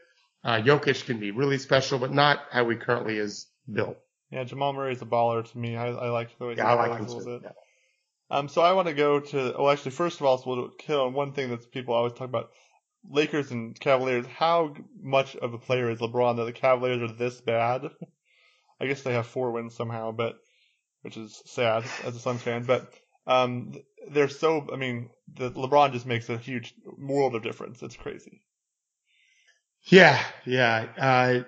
[0.44, 3.98] Uh, Jokic can be really special, but not how he currently is built.
[4.32, 5.76] Yeah, Jamal Murray is a baller to me.
[5.76, 7.48] I, I like the way he Yeah, I like him a little too.
[8.32, 9.56] Um, so I want to go to.
[9.58, 12.52] Well, actually, first of all, so we'll on one thing that people always talk about:
[13.08, 14.26] Lakers and Cavaliers.
[14.26, 17.90] How much of a player is LeBron that the Cavaliers are this bad?
[18.80, 20.40] I guess they have four wins somehow, but
[21.02, 22.64] which is sad as a Suns fan.
[22.64, 22.94] But
[23.28, 23.74] um,
[24.10, 24.66] they're so.
[24.72, 27.84] I mean, the LeBron just makes a huge world of difference.
[27.84, 28.44] It's crazy.
[29.84, 30.86] Yeah, yeah.
[30.98, 31.44] Uh,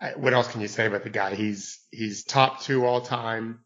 [0.00, 1.34] I, what else can you say about the guy?
[1.34, 3.64] He's he's top two all time.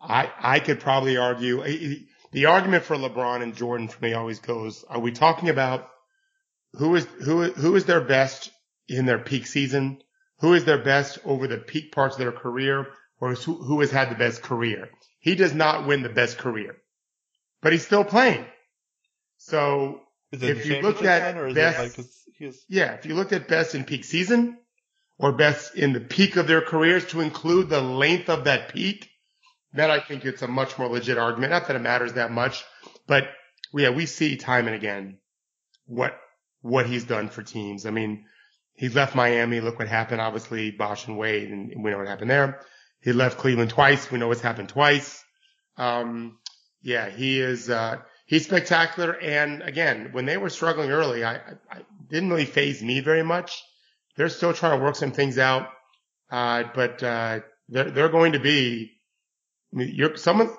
[0.00, 4.12] I I could probably argue he- he- the argument for LeBron and Jordan for me
[4.14, 5.88] always goes: Are we talking about
[6.74, 8.50] who is who who is their best
[8.88, 10.02] in their peak season?
[10.40, 12.86] Who is their best over the peak parts of their career,
[13.20, 14.88] or is who, who has had the best career?
[15.18, 16.76] He does not win the best career,
[17.60, 18.46] but he's still playing.
[19.38, 22.64] So If you look at then, or is best- like 'cause he is?
[22.68, 24.58] yeah, if you looked at best in peak season
[25.18, 29.07] or best in the peak of their careers to include the length of that peak,
[29.72, 31.52] then I think it's a much more legit argument.
[31.52, 32.64] Not that it matters that much,
[33.06, 33.28] but
[33.74, 35.18] yeah, we see time and again
[35.86, 36.18] what,
[36.62, 37.86] what he's done for teams.
[37.86, 38.24] I mean,
[38.74, 39.60] he left Miami.
[39.60, 40.20] Look what happened.
[40.20, 42.60] Obviously, Bosh and Wade, and we know what happened there.
[43.00, 44.10] He left Cleveland twice.
[44.10, 45.22] We know what's happened twice.
[45.76, 46.38] Um,
[46.82, 49.12] yeah, he is, uh, he's spectacular.
[49.20, 51.36] And again, when they were struggling early, I,
[51.70, 53.62] I, didn't really phase me very much.
[54.16, 55.68] They're still trying to work some things out.
[56.30, 58.92] Uh, but, uh, they're, they're going to be,
[59.72, 60.50] I mean, you're, someone,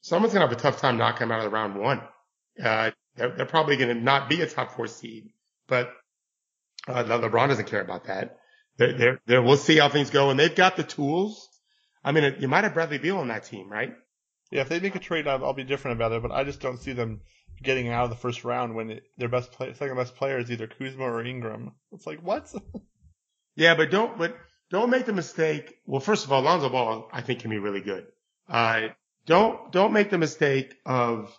[0.00, 2.02] someone's going to have a tough time knocking them out of the round one.
[2.62, 5.30] Uh, they're, they're probably going to not be a top four seed,
[5.66, 5.92] but,
[6.88, 8.38] uh, Le- LeBron doesn't care about that.
[8.76, 10.30] They're, they're, they're, we'll see how things go.
[10.30, 11.48] And they've got the tools.
[12.04, 13.92] I mean, you might have Bradley Beal on that team, right?
[14.50, 16.22] Yeah, if they make a trade, I'll, I'll be different about it.
[16.22, 17.20] But I just don't see them
[17.62, 20.50] getting out of the first round when it, their best play, second best player is
[20.50, 21.72] either Kuzma or Ingram.
[21.92, 22.52] It's like what?
[23.56, 24.36] Yeah, but don't, but
[24.70, 25.74] don't make the mistake.
[25.84, 28.06] Well, first of all, Lonzo Ball, I think can be really good.
[28.48, 28.88] Uh,
[29.26, 31.36] don't, don't make the mistake of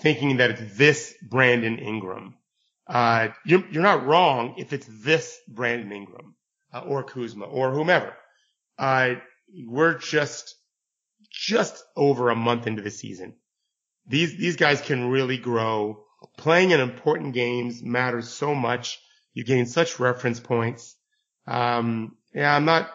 [0.00, 2.34] thinking that it's this Brandon Ingram.
[2.86, 6.34] Uh, you're, you're not wrong if it's this Brandon Ingram,
[6.72, 8.12] uh, or Kuzma or whomever.
[8.78, 9.14] Uh,
[9.66, 10.54] we're just,
[11.30, 13.34] just over a month into the season.
[14.06, 16.04] These, these guys can really grow.
[16.36, 18.98] Playing in important games matters so much.
[19.34, 20.96] You gain such reference points.
[21.46, 22.90] Um, yeah, I'm not.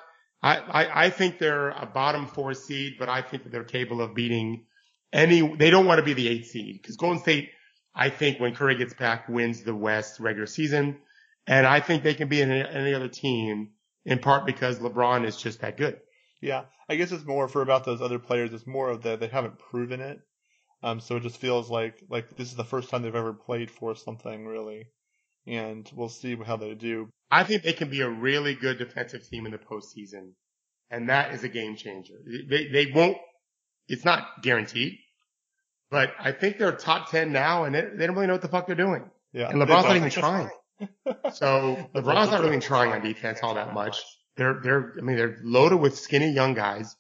[0.46, 4.04] I, I, I think they're a bottom four seed, but I think that they're capable
[4.04, 4.66] of beating
[5.12, 5.56] any.
[5.56, 7.50] They don't want to be the eight seed because Golden State,
[7.96, 11.00] I think, when Curry gets back, wins the West regular season,
[11.48, 13.72] and I think they can be in any other team
[14.06, 16.00] in part because LeBron is just that good.
[16.42, 18.54] Yeah, I guess it's more for about those other players.
[18.54, 20.20] It's more of the they haven't proven it,
[20.84, 23.72] um, so it just feels like like this is the first time they've ever played
[23.72, 24.86] for something really,
[25.48, 27.10] and we'll see how they do.
[27.32, 30.32] I think they can be a really good defensive team in the postseason,
[30.90, 32.16] and that is a game changer.
[32.50, 33.18] They they won't.
[33.88, 34.98] It's not guaranteed,
[35.92, 38.48] but I think they're top ten now, and they, they don't really know what the
[38.48, 39.10] fuck they're doing.
[39.34, 40.50] Yeah, And LeBron's not even trying.
[41.34, 44.04] So LeBron's not really trying on defense all that much.
[44.36, 46.96] They're they're I mean they're loaded with skinny young guys.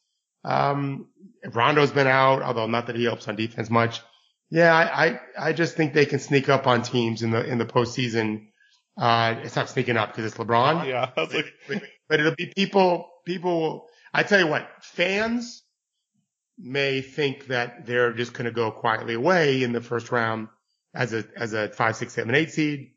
[0.45, 1.09] Um,
[1.45, 4.01] Rondo's been out, although not that he helps on defense much.
[4.49, 7.57] Yeah, I, I, I just think they can sneak up on teams in the in
[7.57, 8.47] the postseason.
[8.97, 10.87] Uh, it's not sneaking up because it's LeBron.
[10.87, 13.09] Yeah, like, but, but it'll be people.
[13.25, 13.61] People.
[13.61, 15.63] Will, I tell you what, fans
[16.57, 20.47] may think that they're just going to go quietly away in the first round
[20.93, 22.91] as a as a five, six, seven, eight seed,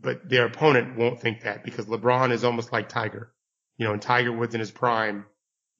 [0.00, 3.32] but their opponent won't think that because LeBron is almost like Tiger.
[3.76, 5.26] You know, and Tiger Woods in his prime,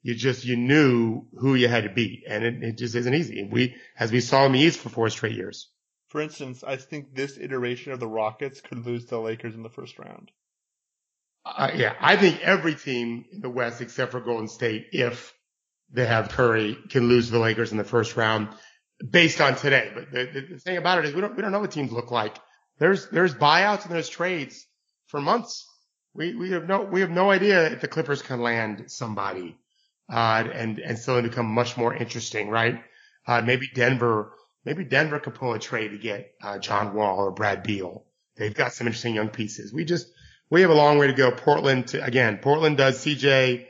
[0.04, 3.48] you just you knew who you had to beat, and it, it just isn't easy.
[3.50, 5.70] We, as we saw in the East for four straight years.
[6.08, 9.62] for instance, I think this iteration of the Rockets could lose to the Lakers in
[9.64, 10.30] the first round.
[11.44, 15.34] Uh, yeah, I think every team in the West except for Golden State, if
[15.90, 18.48] they have Curry, can lose to the Lakers in the first round
[19.10, 19.90] based on today.
[19.94, 21.92] But the, the, the thing about it is we don't we don't know what teams
[21.92, 22.36] look like.
[22.78, 24.66] There's there's buyouts and there's trades
[25.06, 25.66] for months.
[26.14, 29.56] We we have no we have no idea if the Clippers can land somebody,
[30.10, 32.82] uh, and and still become much more interesting, right?
[33.26, 34.32] Uh, maybe Denver
[34.64, 38.04] maybe Denver could pull a trade to get uh, John Wall or Brad Beal.
[38.36, 39.72] They've got some interesting young pieces.
[39.72, 40.08] We just
[40.50, 41.30] we have a long way to go.
[41.30, 43.66] Portland, to, again, Portland does CJ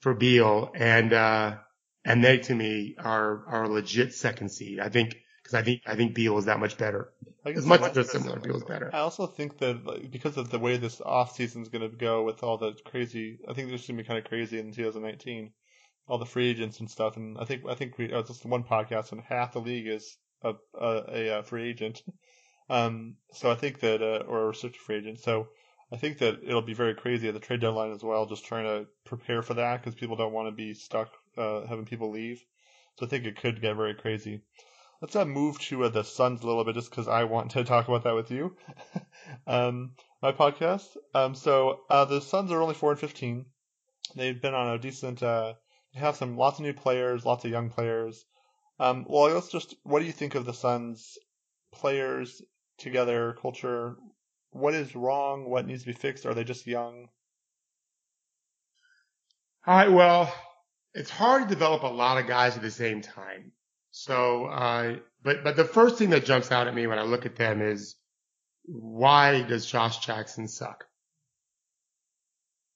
[0.00, 1.56] for Beal, and uh,
[2.04, 4.80] and they to me are are a legit second seed.
[4.80, 7.12] I think because I think I think Beal is that much better.
[7.44, 8.90] Guess As much as they're similar, Beal's better.
[8.92, 11.96] I also think that like, because of the way this off season is going to
[11.96, 14.58] go with all the crazy, I think this is going to be kind of crazy
[14.58, 15.52] in 2019,
[16.08, 17.16] all the free agents and stuff.
[17.16, 20.16] And I think I think we uh, just one podcast and half the league is
[20.42, 22.02] a a, a, a free agent.
[22.68, 25.20] Um, so I think that uh, or a restricted free agent.
[25.20, 25.46] So
[25.92, 28.64] I think that it'll be very crazy at the trade deadline as well, just trying
[28.64, 32.44] to prepare for that because people don't want to be stuck uh, having people leave.
[32.98, 34.40] So I think it could get very crazy.
[35.00, 37.62] Let's uh, move to uh, the Suns a little bit, just because I want to
[37.72, 38.56] talk about that with you.
[39.46, 39.92] um,
[40.22, 40.96] my podcast.
[41.14, 43.46] Um, so uh, the Suns are only four and fifteen.
[44.14, 45.22] They've been on a decent.
[45.22, 45.54] Uh,
[45.96, 48.24] have some lots of new players, lots of young players.
[48.78, 49.74] Um, well, let's just.
[49.82, 51.18] What do you think of the Suns
[51.72, 52.42] players
[52.78, 53.96] together, culture?
[54.50, 55.48] What is wrong?
[55.48, 56.26] What needs to be fixed?
[56.26, 57.08] Are they just young?
[59.66, 59.90] All right.
[59.90, 60.32] Well,
[60.94, 63.52] it's hard to develop a lot of guys at the same time.
[63.90, 67.26] So, uh, but, but the first thing that jumps out at me when I look
[67.26, 67.96] at them is
[68.64, 70.84] why does Josh Jackson suck?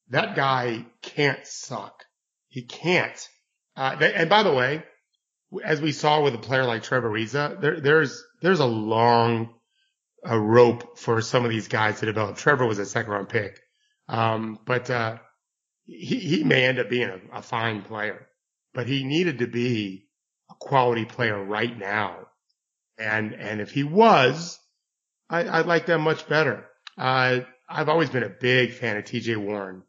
[0.08, 2.04] That guy can't suck.
[2.50, 3.28] He can't.
[3.76, 4.84] Uh, and by the way,
[5.64, 9.54] as we saw with a player like Trevor Ariza, there, there's, there's a long
[10.22, 12.36] a rope for some of these guys to develop.
[12.36, 13.58] Trevor was a second round pick.
[14.08, 15.16] Um, but, uh,
[15.86, 18.28] he, he may end up being a, a fine player,
[18.74, 20.08] but he needed to be
[20.50, 22.26] a quality player right now.
[22.98, 24.58] And, and if he was,
[25.30, 26.66] I, I like that much better.
[26.98, 29.84] Uh, I've always been a big fan of TJ Warren.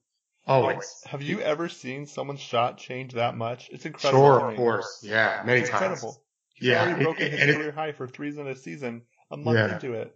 [0.47, 1.03] Always.
[1.07, 3.69] Have you ever seen someone's shot change that much?
[3.71, 4.23] It's incredible.
[4.23, 5.01] Sure, of course.
[5.03, 5.81] Yeah, many It's times.
[5.83, 6.23] incredible.
[6.53, 9.03] He's Yeah, already broken it- his and it- career high for threes in a season
[9.29, 9.73] a month Yeah.
[9.75, 10.15] into it.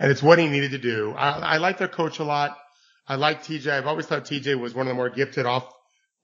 [0.00, 1.12] And it's what he needed to do.
[1.16, 2.56] I, I like their coach a lot.
[3.06, 3.70] I like TJ.
[3.70, 5.72] I've always thought TJ was one of the more gifted off,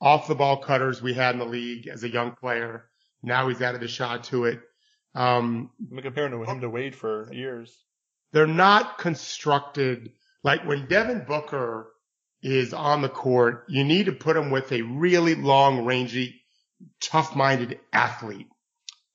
[0.01, 2.89] off the ball cutters we had in the league as a young player.
[3.23, 4.61] Now he's added a shot to it.
[5.15, 7.77] Um, I've been comparing him to Wade for years.
[8.33, 10.13] they're not constructed
[10.45, 11.93] like when Devin Booker
[12.42, 16.40] is on the court, you need to put him with a really long rangy,
[17.03, 18.48] tough minded athlete,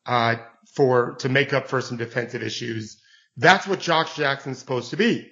[0.06, 0.36] uh,
[0.76, 3.02] for, to make up for some defensive issues.
[3.38, 5.32] That's what Josh Jackson's supposed to be.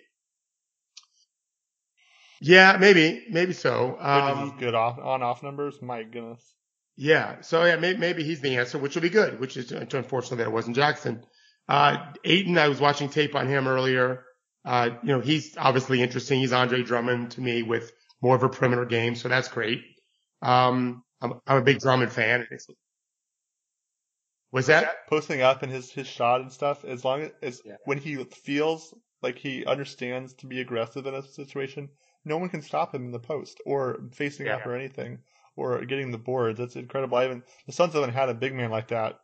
[2.42, 3.98] Yeah, maybe, maybe so.
[4.00, 5.82] Um, good off on off numbers.
[5.82, 6.44] My goodness.
[6.98, 7.42] yeah.
[7.42, 10.48] So yeah, maybe, maybe he's the answer, which will be good, which is unfortunate that
[10.48, 11.24] it wasn't Jackson.
[11.70, 14.26] Uh, Ayton, I was watching tape on him earlier.
[14.66, 16.40] Uh, you know, he's obviously interesting.
[16.40, 19.16] He's Andre Drummond to me with more of a perimeter game.
[19.16, 19.84] So that's great.
[20.42, 22.48] Um, I'm, I'm a big Drummond fan.
[24.52, 25.08] Was that?
[25.10, 26.86] Posting up and his his shot and stuff.
[26.86, 27.76] As long as, as Yeah.
[27.86, 31.90] when he feels like he understands to be aggressive in a situation,
[32.24, 34.58] no one can stop him in the post or facing Yeah.
[34.58, 35.20] up or anything
[35.56, 36.60] or getting the boards.
[36.60, 37.18] That's incredible.
[37.18, 39.20] I haven't the Suns haven't had a big man like that.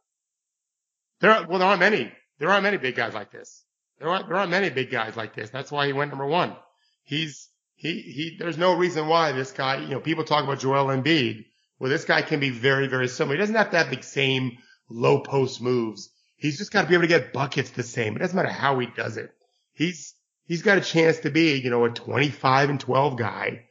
[1.21, 2.11] There are, well, there aren't many.
[2.39, 3.63] There aren't many big guys like this.
[3.99, 5.49] There aren't, there aren't many big guys like this.
[5.49, 6.55] That's why he went number one.
[7.03, 10.87] He's, he, he, there's no reason why this guy, you know, people talk about Joel
[10.87, 11.45] Embiid.
[11.79, 13.35] Well, this guy can be very, very similar.
[13.35, 14.57] He doesn't have to have the same
[14.89, 16.09] low post moves.
[16.35, 18.15] He's just got to be able to get buckets the same.
[18.15, 19.31] It doesn't matter how he does it.
[19.73, 23.65] He's, he's got a chance to be, you know, a 25 and 12 guy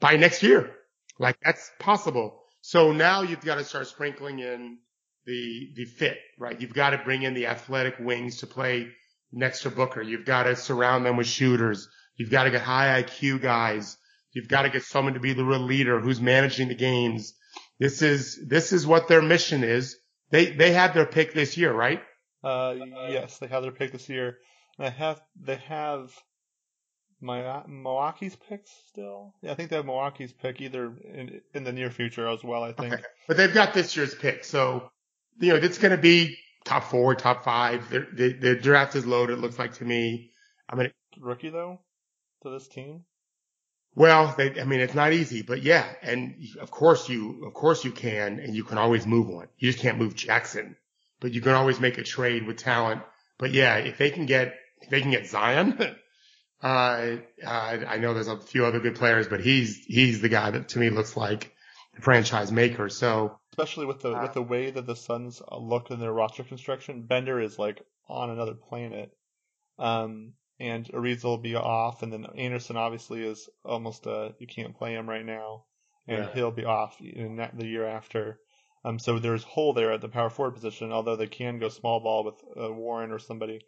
[0.00, 0.70] by next year.
[1.18, 2.42] Like that's possible.
[2.60, 4.78] So now you've got to start sprinkling in
[5.24, 6.60] the the fit, right?
[6.60, 8.88] You've got to bring in the athletic wings to play
[9.32, 10.02] next to Booker.
[10.02, 11.88] You've got to surround them with shooters.
[12.16, 13.96] You've got to get high IQ guys.
[14.32, 17.34] You've got to get someone to be the real leader who's managing the games.
[17.78, 19.96] This is this is what their mission is.
[20.30, 22.00] They they had their pick this year, right?
[22.44, 22.74] Uh,
[23.08, 24.38] yes, they have their pick this year.
[24.78, 26.12] And I have they have
[27.20, 29.34] my Milwaukee's pick still.
[29.42, 32.62] Yeah, I think they have Milwaukee's pick either in in the near future as well.
[32.62, 32.94] I think.
[32.94, 33.02] Okay.
[33.28, 34.90] But they've got this year's pick, so
[35.38, 37.88] you know it's going to be top four, top five.
[37.90, 39.38] Their the draft is loaded.
[39.38, 40.30] It looks like to me.
[40.68, 41.80] I mean, Rookie though,
[42.42, 43.04] to this team.
[43.94, 45.86] Well, they, I mean, it's not easy, but yeah.
[46.02, 49.48] And of course you, of course you can, and you can always move one.
[49.58, 50.76] You just can't move Jackson,
[51.20, 53.02] but you can always make a trade with talent.
[53.38, 55.78] But yeah, if they can get, if they can get Zion,
[56.62, 60.50] uh, uh, I know there's a few other good players, but he's, he's the guy
[60.50, 61.54] that to me looks like
[61.94, 62.88] the franchise maker.
[62.88, 66.42] So Especially with the Uh, with the way that the Suns look in their roster
[66.42, 69.14] construction, Bender is like on another planet.
[69.78, 74.76] Um, and Ariza will be off, and then Anderson obviously is almost uh you can't
[74.76, 75.64] play him right now,
[76.06, 76.32] and Yeah.
[76.32, 78.40] he'll be off in that, the year after.
[78.84, 82.00] Um, so there's hole there at the power forward position, although they can go small
[82.00, 83.60] ball with uh, Warren or somebody.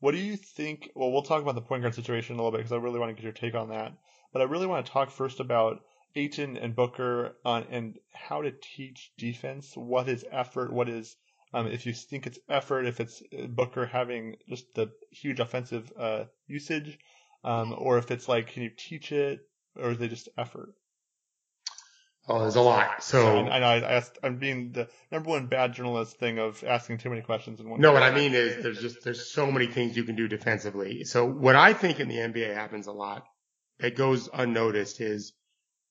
[0.00, 0.90] What do you think?
[0.94, 3.10] Well, we'll talk about the point guard situation a little bit because I really want
[3.10, 3.92] to get your take on that.
[4.32, 8.52] But I really want to talk first about Ayton and Booker on and how to
[8.52, 9.76] teach defense.
[9.76, 10.72] What is effort?
[10.72, 11.16] What is
[11.54, 15.92] um, if you think it's effort, if it's uh, Booker having just the huge offensive
[15.98, 16.98] uh, usage,
[17.44, 19.40] um, or if it's like, can you teach it,
[19.76, 20.74] or is it just effort?
[22.28, 23.02] oh, there's a lot.
[23.02, 26.62] So I, I know I asked, I'm being the number one bad journalist thing of
[26.64, 27.80] asking too many questions in one.
[27.80, 31.04] No, what I mean is there's just there's so many things you can do defensively.
[31.04, 33.24] So what I think in the NBA happens a lot
[33.80, 35.32] that goes unnoticed is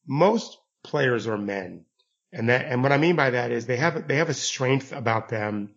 [0.08, 1.86] most players are men.
[2.34, 4.94] And that and what I mean by that is they have they have a strength
[4.94, 5.72] about them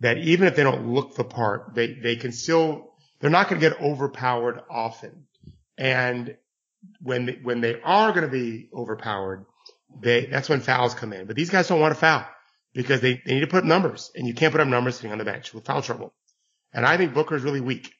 [0.00, 3.60] that even if they don't look the part, they they can still they're not going
[3.60, 5.26] to get overpowered often.
[5.78, 6.36] And
[7.00, 9.46] when they, when they are going to be overpowered,
[10.00, 11.26] they that's when fouls come in.
[11.26, 12.26] But these guys don't want to foul
[12.74, 15.12] because they, they need to put up numbers and you can't put up numbers sitting
[15.12, 16.12] on the bench with foul trouble.
[16.72, 17.94] And I think Booker's really weak.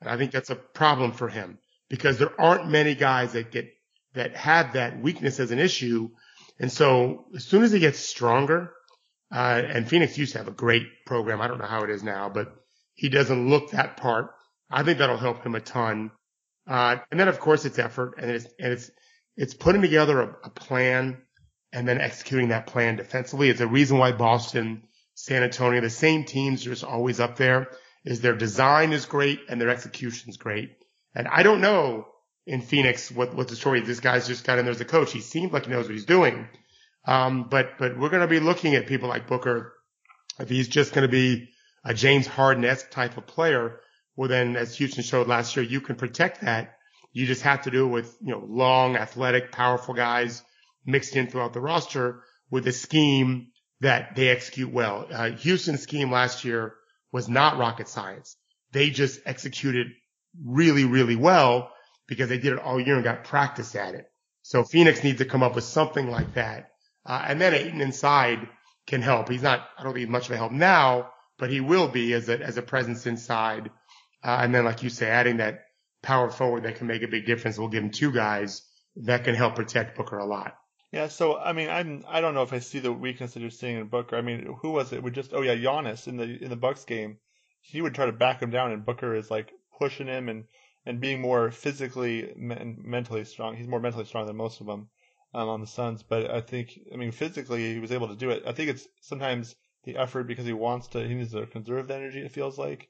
[0.00, 3.71] And I think that's a problem for him because there aren't many guys that get,
[4.14, 6.10] that have that weakness as an issue.
[6.58, 8.72] And so as soon as he gets stronger,
[9.32, 11.40] uh, and Phoenix used to have a great program.
[11.40, 12.54] I don't know how it is now, but
[12.94, 14.30] he doesn't look that part.
[14.70, 16.10] I think that'll help him a ton.
[16.68, 18.90] Uh, and then of course it's effort and it's, and it's,
[19.36, 21.22] it's putting together a, a plan
[21.72, 23.48] and then executing that plan defensively.
[23.48, 24.82] It's a reason why Boston,
[25.14, 27.68] San Antonio, the same teams are just always up there
[28.04, 30.70] is their design is great and their execution is great.
[31.14, 32.06] And I don't know
[32.46, 33.86] in Phoenix what, what the story is.
[33.86, 35.12] This guy's just got in there as a coach.
[35.12, 36.48] He seems like he knows what he's doing.
[37.04, 39.74] Um, but, but we're going to be looking at people like Booker.
[40.38, 41.50] If he's just going to be
[41.84, 43.80] a James Harden-esque type of player,
[44.16, 46.76] well then as Houston showed last year, you can protect that.
[47.12, 50.42] You just have to do it with, you know, long, athletic, powerful guys
[50.86, 53.48] mixed in throughout the roster with a scheme
[53.80, 55.06] that they execute well.
[55.12, 56.74] Uh, Houston's scheme last year
[57.10, 58.36] was not rocket science.
[58.72, 59.88] They just executed
[60.42, 61.70] really, really well
[62.12, 64.06] because they did it all year and got practice at it.
[64.42, 66.70] So Phoenix needs to come up with something like that.
[67.06, 68.48] Uh, and then Ayton inside
[68.86, 69.28] can help.
[69.28, 72.28] He's not, I don't think much of a help now, but he will be as
[72.28, 73.70] a, as a presence inside.
[74.22, 75.64] Uh, and then like you say, adding that
[76.02, 77.58] power forward that can make a big difference.
[77.58, 78.62] We'll give him two guys
[78.96, 80.56] that can help protect Booker a lot.
[80.92, 83.48] Yeah, so I mean, I'm I don't know if I see the weakness that you're
[83.48, 84.14] seeing in Booker.
[84.14, 85.02] I mean, who was it?
[85.02, 87.16] Would just oh yeah, Giannis in the in the Bucks game,
[87.62, 90.44] he would try to back him down, and Booker is like pushing him and
[90.86, 93.56] and being more physically and mentally strong.
[93.56, 94.88] He's more mentally strong than most of them
[95.34, 98.30] um, on the Suns, but I think I mean physically he was able to do
[98.30, 98.42] it.
[98.46, 99.54] I think it's sometimes
[99.84, 102.20] the effort because he wants to he needs to conserve the energy.
[102.20, 102.88] It feels like.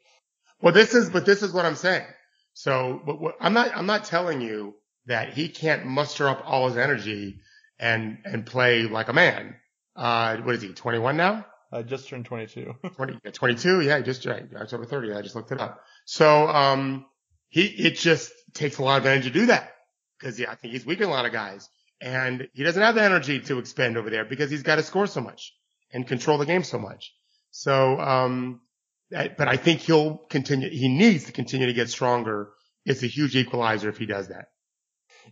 [0.60, 2.06] Well, this is, but this is what I'm saying.
[2.54, 4.74] So, but what, I'm not, I'm not telling you
[5.06, 7.40] that he can't muster up all his energy
[7.78, 9.56] and, and play like a man.
[9.96, 11.46] Uh, what is he, 21 now?
[11.72, 12.74] Uh, just turned 22.
[12.96, 13.80] 20, yeah, 22?
[13.80, 15.14] Yeah, just, right, October 30.
[15.14, 15.80] I just looked it up.
[16.04, 17.06] So, um,
[17.52, 19.74] he, it just takes a lot of energy to do that
[20.18, 21.68] because I think he's weakened a lot of guys
[22.00, 25.06] and he doesn't have the energy to expend over there because he's got to score
[25.06, 25.52] so much
[25.92, 27.14] and control the game so much.
[27.50, 28.62] So, um,
[29.10, 30.70] but I think he'll continue.
[30.70, 32.50] He needs to continue to get stronger.
[32.86, 34.46] It's a huge equalizer if he does that.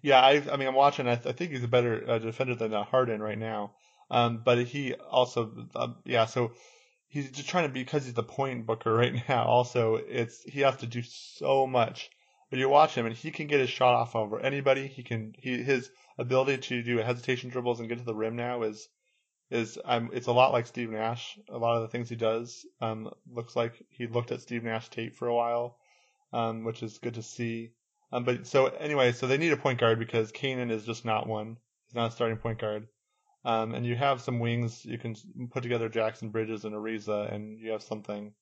[0.03, 1.09] Yeah, I, I mean, I'm watching.
[1.09, 3.73] I, th- I think he's a better uh, defender than uh, Harden right now.
[4.11, 6.53] Um, but he also, uh, yeah, so
[7.11, 9.45] he's just trying to be because he's the point booker right now.
[9.45, 12.11] Also, it's he has to do so much.
[12.49, 14.89] But you watch him and he can get his shot off over anybody.
[14.89, 18.63] He can he his ability to do hesitation dribbles and get to the rim now
[18.63, 18.89] is
[19.51, 21.39] is um it's a lot like Steve Nash.
[21.49, 24.89] A lot of the things he does um looks like he looked at Steve Nash
[24.89, 25.77] tape for a while,
[26.33, 27.73] um which is good to see.
[28.13, 31.29] Um but so anyway, so they need a point guard because Canaan is just not
[31.29, 31.57] one.
[31.87, 32.89] He's not a starting point guard.
[33.45, 34.85] Um, and you have some wings.
[34.85, 35.17] You can
[35.51, 38.35] put together Jackson Bridges and Ariza, and you have something.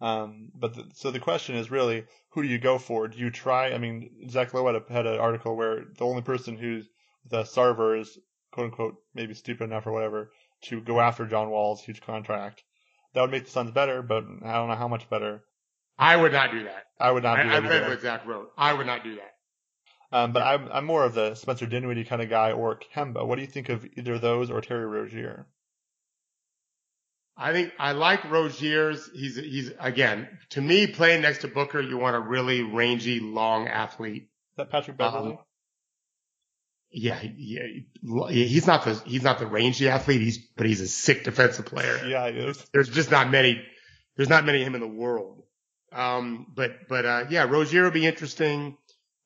[0.00, 3.08] Um, but the, so the question is really, who do you go for?
[3.08, 3.72] Do you try?
[3.72, 6.88] I mean, Zach Lowe had, a, had an article where the only person who's
[7.28, 8.18] the Sarver is
[8.52, 10.30] quote unquote maybe stupid enough or whatever
[10.62, 12.62] to go after John Wall's huge contract.
[13.14, 15.42] That would make the Suns better, but I don't know how much better.
[15.98, 16.84] I would not do that.
[17.00, 17.54] I would not I, do that.
[17.54, 17.88] I read either.
[17.88, 18.52] what Zach wrote.
[18.56, 19.35] I would not do that.
[20.12, 23.26] Um, but I'm I'm more of the Spencer Dinwiddie kind of guy or Kemba.
[23.26, 25.46] What do you think of either those or Terry Rozier?
[27.36, 29.10] I think I like Rozier's.
[29.12, 31.80] He's he's again to me playing next to Booker.
[31.80, 34.22] You want a really rangy, long athlete.
[34.22, 35.32] Is that Patrick Beverley?
[35.32, 35.38] Um,
[36.90, 37.60] yeah, yeah,
[38.30, 40.22] he's not the he's not the rangy athlete.
[40.22, 42.00] He's but he's a sick defensive player.
[42.06, 42.64] yeah, he is.
[42.72, 43.62] There's just not many.
[44.16, 45.42] There's not many of him in the world.
[45.92, 48.78] Um, but but uh, yeah, Rozier will be interesting.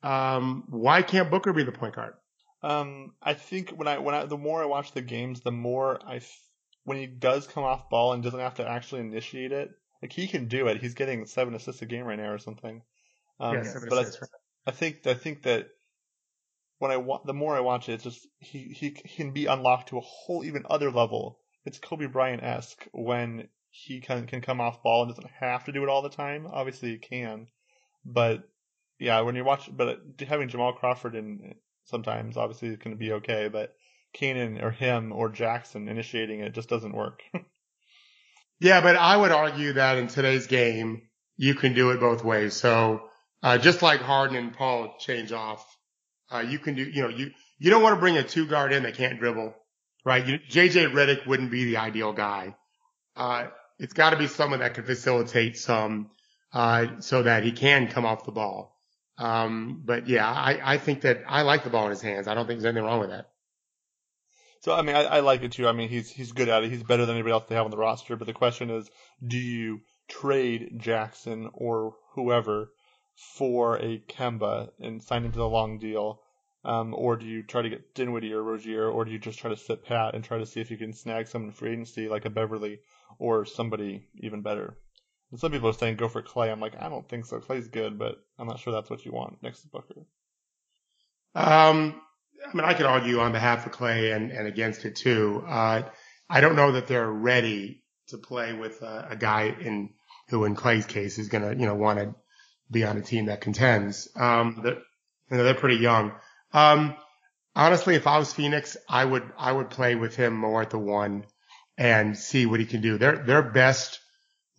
[0.02, 2.14] Um, why can't Booker be the point guard?
[2.62, 5.98] Um, I think when I when I the more I watch the games, the more
[6.06, 6.48] I f-
[6.84, 9.70] when he does come off ball and doesn't have to actually initiate it,
[10.02, 10.80] like he can do it.
[10.80, 12.82] He's getting seven assists a game right now or something.
[13.40, 14.30] Um, Yeah, seven but I, right.
[14.66, 15.68] I think I think that
[16.78, 19.90] when I wa- the more I watch it, it's just he he can be unlocked
[19.90, 21.38] to a whole even other level.
[21.64, 25.72] It's Kobe Bryant esque when he can can come off ball and doesn't have to
[25.72, 26.46] do it all the time.
[26.48, 27.46] Obviously he can,
[28.04, 28.48] but
[29.00, 33.48] yeah, when you watch, but having Jamal Crawford in sometimes obviously going to be okay,
[33.48, 33.74] but
[34.12, 37.22] Canaan or him or Jackson initiating it just doesn't work.
[38.60, 42.52] Yeah, but I would argue that in today's game, you can do it both ways.
[42.54, 43.08] So,
[43.42, 45.64] uh, just like Harden and Paul change off,
[46.30, 48.74] uh, you can do, you know, you, you don't want to bring a two guard
[48.74, 49.54] in that can't dribble,
[50.04, 50.26] right?
[50.26, 52.54] You, JJ Redick wouldn't be the ideal guy.
[53.16, 53.46] Uh,
[53.78, 56.10] it's got to be someone that can facilitate some,
[56.52, 58.78] uh, so that he can come off the ball.
[59.20, 62.26] Um, but yeah, I, I think that I like the ball in his hands.
[62.26, 63.28] I don't think there's anything wrong with that.
[64.60, 65.68] So I mean, I, I like it too.
[65.68, 66.70] I mean, he's he's good at it.
[66.70, 68.16] He's better than anybody else they have on the roster.
[68.16, 68.90] But the question is,
[69.26, 72.70] do you trade Jackson or whoever
[73.36, 76.22] for a Kemba and sign him to the long deal,
[76.64, 79.50] um, or do you try to get Dinwiddie or Rozier, or do you just try
[79.50, 82.08] to sit pat and try to see if you can snag someone in free agency
[82.08, 82.80] like a Beverley
[83.18, 84.78] or somebody even better?
[85.30, 86.50] And some people are saying go for Klay.
[86.50, 87.38] I'm like, I don't think so.
[87.38, 90.06] Klay's good, but I'm not sure that's what you want next to Booker.
[91.34, 92.00] Um,
[92.44, 95.44] I mean, I could argue on behalf of Klay and, and against it too.
[95.46, 95.82] Uh,
[96.28, 99.90] I don't know that they're ready to play with a, a guy in
[100.28, 102.14] who, in Klay's case, is going to, you know, want to
[102.70, 104.08] be on a team that contends.
[104.16, 104.78] Um, they're,
[105.30, 106.12] you know, they're pretty young.
[106.52, 106.96] Um,
[107.54, 110.78] honestly, if I was Phoenix, I would, I would play with him more at the
[110.78, 111.24] one
[111.76, 112.98] and see what he can do.
[112.98, 114.00] Their, their best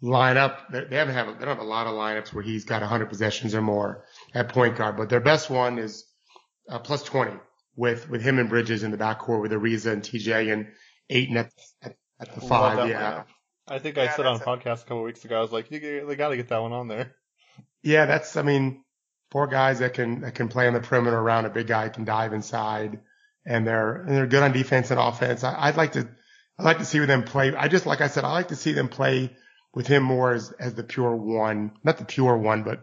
[0.03, 2.81] lineup, they they haven't have, they don't have a lot of lineups where he's got
[2.81, 6.05] 100 possessions or more at point guard, but their best one is
[6.69, 7.33] uh, plus 20
[7.75, 10.67] with, with him and Bridges in the backcourt with Ariza and TJ and
[11.09, 12.83] Ayton at, at, at the Love five.
[12.83, 13.23] Yeah.
[13.23, 13.25] lineup.
[13.67, 15.71] I think I Yeah, said on a podcast a couple weeks ago, I was like,
[15.71, 17.15] you, they got to get that one on there.
[17.83, 18.83] Yeah, that's, I mean,
[19.31, 22.05] four guys that can, that can play on the perimeter around a big guy can
[22.05, 22.99] dive inside
[23.45, 25.43] and they're, and they're good on defense and offense.
[25.43, 26.07] I, I'd like to,
[26.59, 27.55] I'd like to see them play.
[27.55, 29.35] I just, like I said, I like to see them play
[29.73, 32.81] with him more as, as the pure one, not the pure one, but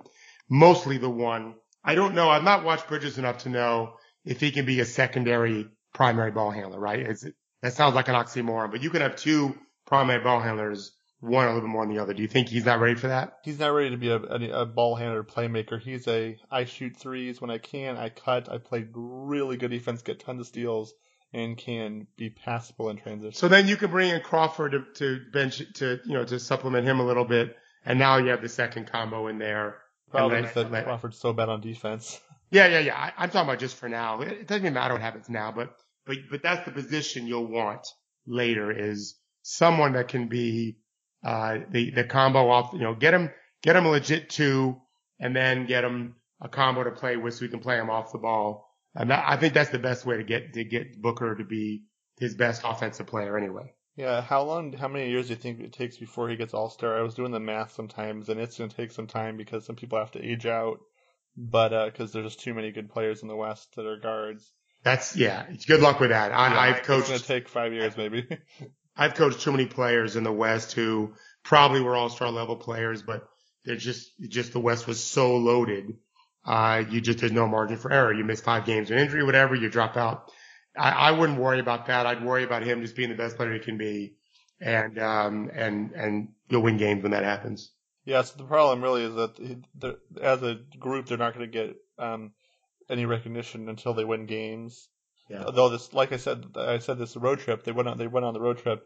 [0.48, 1.54] mostly the one.
[1.84, 2.28] I don't know.
[2.28, 6.50] I've not watched Bridges enough to know if he can be a secondary primary ball
[6.50, 7.00] handler, right?
[7.00, 9.54] It, that sounds like an oxymoron, but you can have two
[9.86, 12.14] primary ball handlers, one a little bit more than the other.
[12.14, 13.38] Do you think he's not ready for that?
[13.42, 15.80] He's not ready to be a, a, a ball handler playmaker.
[15.80, 17.96] He's a I shoot threes when I can.
[17.96, 18.50] I cut.
[18.50, 20.94] I play really good defense, get tons of steals,
[21.32, 23.34] and can be passable in transition.
[23.34, 26.86] So then you can bring in Crawford to, to bench to you know to supplement
[26.86, 29.78] him a little bit, and now you have the second combo in there.
[30.10, 32.20] Problem is that let- Crawford's so bad on defense.
[32.50, 32.96] Yeah, yeah, yeah.
[32.96, 34.22] I, I'm talking about just for now.
[34.22, 35.76] It, it doesn't even matter what happens now, but
[36.06, 37.86] but but that's the position you'll want
[38.26, 40.78] later is someone that can be
[41.22, 42.72] uh the the combo off.
[42.72, 43.30] You know, get him
[43.62, 44.80] get him a legit two,
[45.20, 48.12] and then get him a combo to play with so we can play him off
[48.12, 48.67] the ball.
[48.98, 51.84] And I think that's the best way to get to get Booker to be
[52.18, 53.72] his best offensive player anyway.
[53.96, 56.68] Yeah, how long, how many years do you think it takes before he gets All
[56.68, 56.98] Star?
[56.98, 59.76] I was doing the math sometimes, and it's going to take some time because some
[59.76, 60.80] people have to age out,
[61.36, 64.52] but because uh, there's just too many good players in the West that are guards.
[64.82, 65.46] That's yeah.
[65.66, 66.32] Good luck with that.
[66.32, 67.02] I, yeah, I've coached.
[67.02, 68.26] It's going to take five years, maybe.
[68.96, 73.02] I've coached too many players in the West who probably were All Star level players,
[73.02, 73.28] but
[73.64, 75.96] they're just just the West was so loaded.
[76.44, 78.12] Uh, you just there's no margin for error.
[78.12, 80.30] You miss five games an injury, whatever, you drop out.
[80.76, 82.06] I, I wouldn't worry about that.
[82.06, 84.14] I'd worry about him just being the best player he can be,
[84.60, 87.72] and um and and you'll win games when that happens.
[88.04, 88.22] Yeah.
[88.22, 92.32] So the problem really is that as a group, they're not going to get um
[92.88, 94.88] any recognition until they win games.
[95.28, 95.44] Yeah.
[95.52, 97.64] Though this, like I said, I said this road trip.
[97.64, 97.98] They went on.
[97.98, 98.82] They went on the road trip.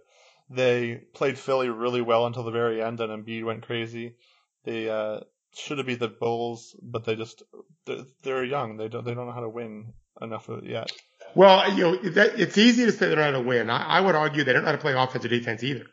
[0.51, 4.17] They played Philly really well until the very end, and Embiid went crazy.
[4.65, 5.21] They uh,
[5.55, 7.43] should it be the Bulls, but they just
[7.87, 8.77] they're, they're young.
[8.77, 10.91] They don't they don't know how to win enough of it yet.
[11.35, 13.71] Well, you know, that, it's easy to say they don't know how to win.
[13.71, 15.87] I, I would argue they don't know how to play offense or defense either.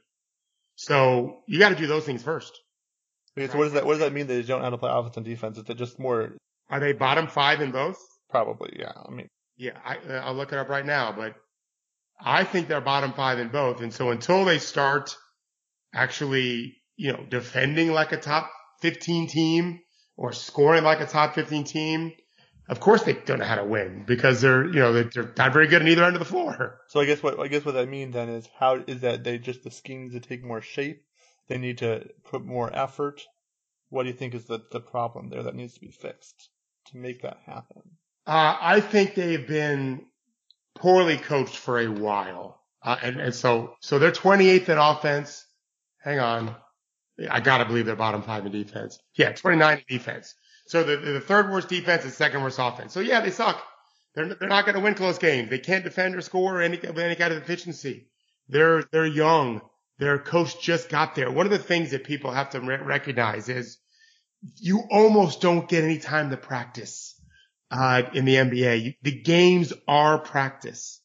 [0.75, 2.59] So you got to do those things first.
[3.37, 4.27] Okay, so what does that what does that mean?
[4.27, 5.57] They don't know how to play offense and defense?
[5.57, 6.35] Is it just more?
[6.69, 7.97] Are they bottom five in both?
[8.29, 8.91] Probably, yeah.
[9.05, 11.35] I mean, yeah, I, uh, I'll look it up right now, but
[12.19, 13.81] I think they're bottom five in both.
[13.81, 15.15] And so until they start
[15.93, 18.51] actually, you know, defending like a top
[18.81, 19.81] 15 team
[20.17, 22.13] or scoring like a top 15 team,
[22.67, 25.67] of course they don't know how to win because they're, you know, they're not very
[25.67, 26.81] good on either end of the floor.
[26.87, 29.37] So I guess what I guess what that means then is how is that they
[29.37, 31.01] just the scheme needs to take more shape.
[31.47, 33.21] They need to put more effort.
[33.89, 36.49] What do you think is the, the problem there that needs to be fixed
[36.87, 37.81] to make that happen?
[38.27, 40.05] Uh, I think they've been
[40.75, 42.61] poorly coached for a while.
[42.83, 45.45] Uh, and, and so, so they're 28th in offense.
[45.97, 46.55] Hang on.
[47.29, 48.99] I gotta believe they're bottom five in defense.
[49.15, 50.35] Yeah, 29 in defense.
[50.67, 52.93] So the, the third worst defense is second worst offense.
[52.93, 53.63] So yeah, they suck.
[54.15, 55.49] They're, they're not going to win close games.
[55.49, 58.07] They can't defend or score any, with any kind of efficiency.
[58.47, 59.61] They're, they're young.
[59.97, 61.31] Their coach just got there.
[61.31, 63.77] One of the things that people have to re- recognize is
[64.57, 67.19] you almost don't get any time to practice,
[67.71, 68.83] uh, in the NBA.
[68.83, 71.01] You, the games are practice.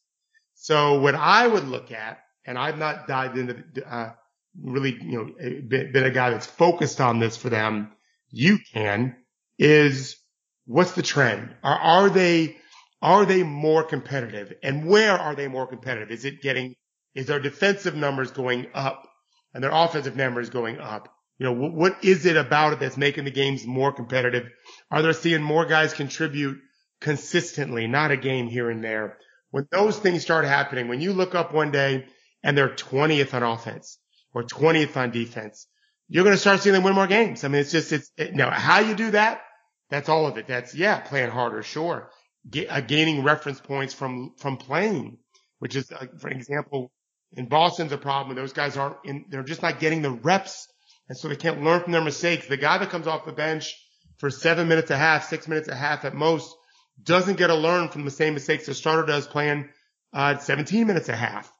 [0.55, 4.13] So what I would look at, and I've not dived into, uh,
[4.61, 7.91] really, you know, been, a guy that's focused on this for them.
[8.29, 9.15] You can
[9.57, 10.17] is
[10.65, 11.55] what's the trend?
[11.63, 12.57] Are, are they,
[13.01, 14.53] are they more competitive?
[14.63, 16.11] And where are they more competitive?
[16.11, 16.75] Is it getting,
[17.13, 19.07] is their defensive numbers going up
[19.53, 21.13] and their offensive numbers going up?
[21.37, 24.49] You know, what, what is it about it that's making the games more competitive?
[24.89, 26.57] Are they seeing more guys contribute
[27.01, 29.17] consistently, not a game here and there?
[29.51, 32.05] When those things start happening, when you look up one day
[32.43, 33.99] and they're 20th on offense
[34.35, 35.65] or 20th on defense,
[36.09, 37.43] you're going to start seeing them win more games.
[37.43, 39.41] I mean, it's just, it's, it, now how you do that,
[39.89, 40.47] that's all of it.
[40.47, 42.11] That's, yeah, playing harder, sure.
[42.47, 45.17] Get, uh, gaining reference points from, from playing,
[45.59, 46.91] which is, uh, for example,
[47.31, 48.35] in Boston's a problem.
[48.35, 50.67] Those guys aren't in, they're just not getting the reps.
[51.07, 52.47] And so they can't learn from their mistakes.
[52.47, 53.73] The guy that comes off the bench
[54.17, 56.53] for seven minutes a half, six minutes a half at most
[57.01, 59.69] doesn't get to learn from the same mistakes the starter does playing,
[60.13, 61.51] uh, 17 minutes a half.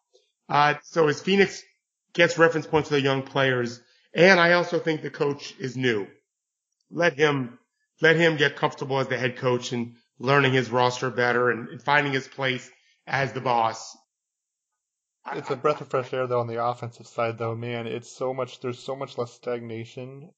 [0.50, 1.64] Uh, so is Phoenix
[2.16, 3.80] gets reference points for the young players,
[4.14, 6.08] and I also think the coach is new.
[6.90, 7.60] Let him,
[8.02, 11.82] let him get comfortable as the head coach and learning his roster better and, and
[11.82, 12.70] finding his place
[13.06, 13.96] as the boss.
[15.34, 17.88] It's a breath of fresh air though on the offensive side though, man.
[17.88, 20.30] It's so much, there's so much less stagnation.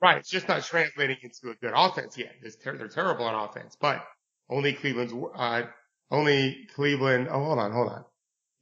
[0.00, 0.18] Right.
[0.18, 2.34] It's just not translating into a good offense yet.
[2.62, 4.04] Ter- they're terrible on offense, but
[4.50, 5.62] only Cleveland's, uh,
[6.10, 7.28] only Cleveland.
[7.30, 8.04] Oh, hold on, hold on.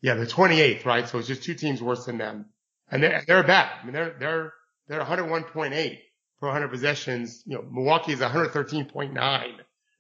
[0.03, 1.09] Yeah, they're 28th, right?
[1.09, 2.47] So it's just two teams worse than them.
[2.91, 3.71] And they're, they're bad.
[3.81, 4.53] I mean, they're, they're,
[4.89, 5.99] they're 101.8
[6.41, 7.43] per 100 possessions.
[7.47, 9.53] You know, Milwaukee is 113.9.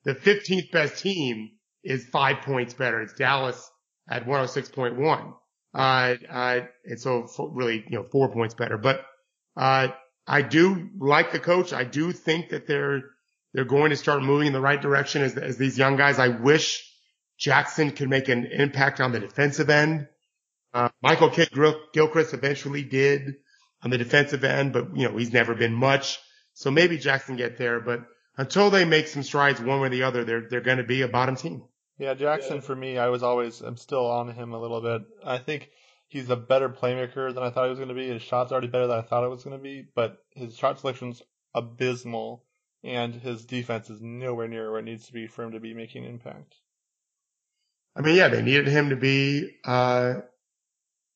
[0.04, 1.50] The 15th best team
[1.84, 3.00] is five points better.
[3.00, 3.70] It's Dallas
[4.10, 5.32] at 106.1.
[5.74, 8.76] Uh, uh, and so really, you know, four points better.
[8.76, 9.06] But,
[9.56, 9.88] uh,
[10.26, 11.72] I do like the coach.
[11.72, 13.02] I do think that they're,
[13.54, 16.18] they're going to start moving in the right direction as, as these young guys.
[16.18, 16.91] I wish
[17.42, 20.06] Jackson could make an impact on the defensive end.
[20.72, 21.50] Uh, Michael Kidd
[21.92, 23.34] Gilchrist eventually did
[23.82, 26.20] on the defensive end, but you know, he's never been much.
[26.54, 28.04] So maybe Jackson get there, but
[28.36, 31.02] until they make some strides one way or the other, they're, they're going to be
[31.02, 31.64] a bottom team.
[31.98, 35.02] Yeah, Jackson for me, I was always, I'm still on him a little bit.
[35.24, 35.68] I think
[36.06, 38.06] he's a better playmaker than I thought he was going to be.
[38.06, 40.78] His shot's already better than I thought it was going to be, but his shot
[40.78, 41.20] selection's
[41.54, 42.44] abysmal
[42.84, 45.74] and his defense is nowhere near where it needs to be for him to be
[45.74, 46.54] making impact.
[47.94, 50.14] I mean, yeah, they needed him to be, uh,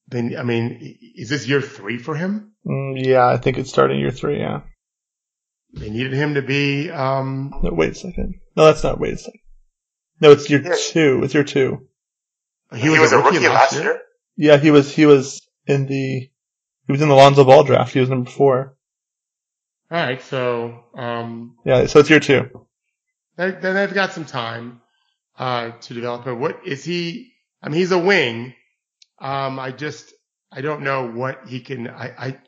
[0.08, 2.52] then I mean, is this year three for him?
[2.66, 4.38] Mm, yeah, I think it's starting year three.
[4.38, 4.60] Yeah.
[5.72, 6.90] They needed him to be.
[6.90, 8.34] Um, no, wait a second.
[8.56, 9.00] No, that's not.
[9.00, 9.40] Wait a second.
[10.20, 10.74] No, it's year Yeah.
[10.90, 11.20] two.
[11.24, 11.88] It's year two.
[12.74, 14.00] He, was, a rookie, last year.
[14.36, 14.92] Yeah, he was.
[14.92, 16.30] He was in the.
[16.86, 17.92] He was in the Lonzo Ball draft.
[17.92, 18.76] He was number four.
[19.90, 22.66] All right, so um, Yeah, so it's year two.
[23.36, 24.80] they, they've got some time
[25.38, 26.40] uh, to develop him.
[26.40, 27.32] What is he?
[27.62, 28.54] I mean, he's a wing.
[29.18, 30.12] Um, I just
[30.52, 31.88] I don't know what he can.
[31.88, 32.38] I, I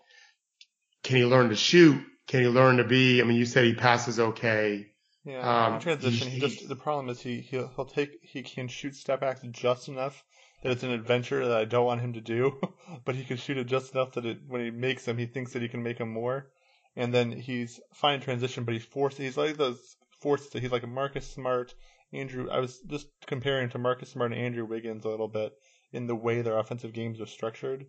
[1.03, 2.03] can he learn to shoot?
[2.26, 3.20] Can he learn to be?
[3.20, 4.86] I mean, you said he passes okay.
[5.24, 6.28] Yeah, Um, transition.
[6.28, 9.41] He he- just the problem is he he'll, he'll take he can shoot step backs
[9.51, 10.24] just enough
[10.62, 12.59] that it's an adventure that I don't want him to do,
[13.05, 15.53] but he can shoot it just enough that it when he makes them he thinks
[15.53, 16.49] that he can make them more,
[16.97, 19.18] and then he's fine in transition, but he's forced.
[19.18, 20.53] He's like those forced.
[20.53, 21.74] He's like a Marcus Smart,
[22.13, 22.49] Andrew.
[22.51, 25.53] I was just comparing to Marcus Smart and Andrew Wiggins a little bit
[25.93, 27.87] in the way their offensive games are structured,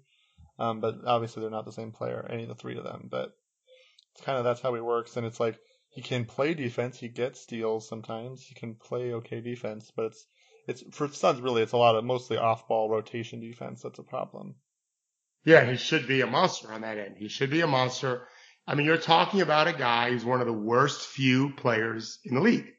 [0.57, 3.34] um, but obviously they're not the same player, any of the three of them, but.
[4.15, 5.57] It's kind of that's how he works, and it's like
[5.91, 6.99] he can play defense.
[6.99, 8.43] He gets steals sometimes.
[8.43, 10.28] He can play okay defense, but it's
[10.67, 13.82] it's for Suns really it's a lot of mostly off ball rotation defense.
[13.82, 14.55] That's a problem.
[15.45, 17.15] Yeah, he should be a monster on that end.
[17.17, 18.28] He should be a monster.
[18.67, 22.36] I mean, you're talking about a guy who's one of the worst few players in
[22.36, 22.72] the league.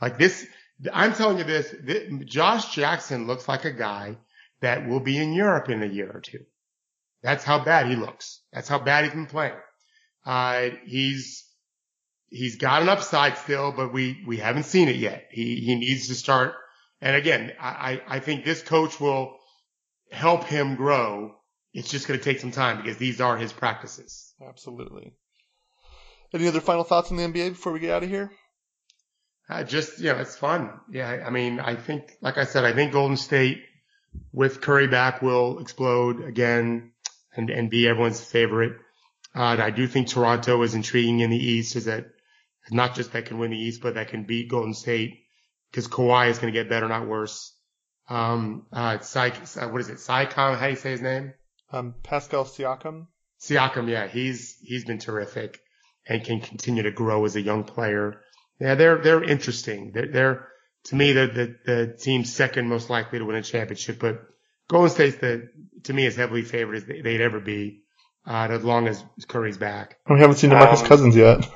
[0.00, 0.46] Like this,
[0.92, 4.16] I'm telling you this, th Josh Jackson looks like a guy
[4.60, 6.44] that will be in Europe in a year or two.
[7.22, 8.42] That's how bad he looks.
[8.52, 9.56] That's how bad he's been playing.
[10.24, 11.46] Uh, he's,
[12.28, 15.28] he's got an upside still, but we, we haven't seen it yet.
[15.30, 16.54] He, he needs to start.
[17.00, 17.68] And again, I,
[18.08, 19.36] I I think this coach will
[20.10, 21.34] help him grow.
[21.74, 24.32] It's just going to take some time because these are his practices.
[24.46, 25.12] Absolutely.
[26.32, 28.30] Any other final thoughts on the NBA before we get out of here?
[29.48, 30.70] Uh, just, you know, it's fun.
[30.90, 31.24] Yeah.
[31.26, 33.62] I mean, I think, like I said, I think Golden State
[34.32, 36.92] with Curry back will explode again
[37.34, 38.76] and, and be everyone's favorite.
[39.34, 42.06] Uh, I do think Toronto is intriguing in the East is that
[42.70, 45.26] not just that can win the East, but that can beat Golden State
[45.70, 47.52] because Kawhi is going to get better, not worse.
[48.08, 49.98] Um, uh, uh, what is it?
[49.98, 50.56] Sycom?
[50.56, 51.34] How do you say his name?
[51.70, 53.06] Um, Pascal Siakam.
[53.40, 55.60] Siakam, yeah, he's he's been terrific
[56.08, 58.22] and can continue to grow as a young player.
[58.60, 59.92] Yeah, they're they're interesting.
[59.92, 60.48] They're, they're
[60.84, 64.22] to me they're the the team second most likely to win a championship, but
[64.68, 65.48] Golden State's the
[65.84, 67.82] to me as heavily favored as they, they'd ever be,
[68.26, 69.98] uh, as long as Curry's back.
[70.08, 71.46] We haven't seen DeMarcus Um, Cousins yet.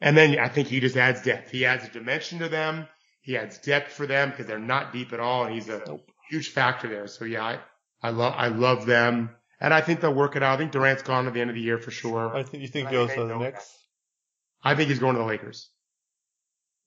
[0.00, 1.50] And then I think he just adds depth.
[1.50, 2.86] He adds a dimension to them.
[3.22, 6.10] He adds depth for them because they're not deep at all, and he's a Nope.
[6.30, 7.06] huge factor there.
[7.06, 7.58] So yeah, I,
[8.02, 10.54] I love I love them, and I think they'll work it out.
[10.54, 12.34] I think Durant's gone at the end of the year for sure.
[12.34, 13.70] I think you think he goes to the Knicks.
[14.62, 15.70] I think he's going to the Lakers.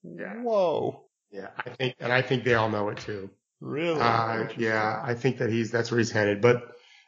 [0.04, 0.34] Yeah.
[0.42, 1.04] Whoa.
[1.30, 3.30] Yeah, I think, and I think they all know it too.
[3.60, 4.00] Really?
[4.00, 6.40] Uh, yeah, I think that he's that's where he's headed.
[6.40, 6.56] But,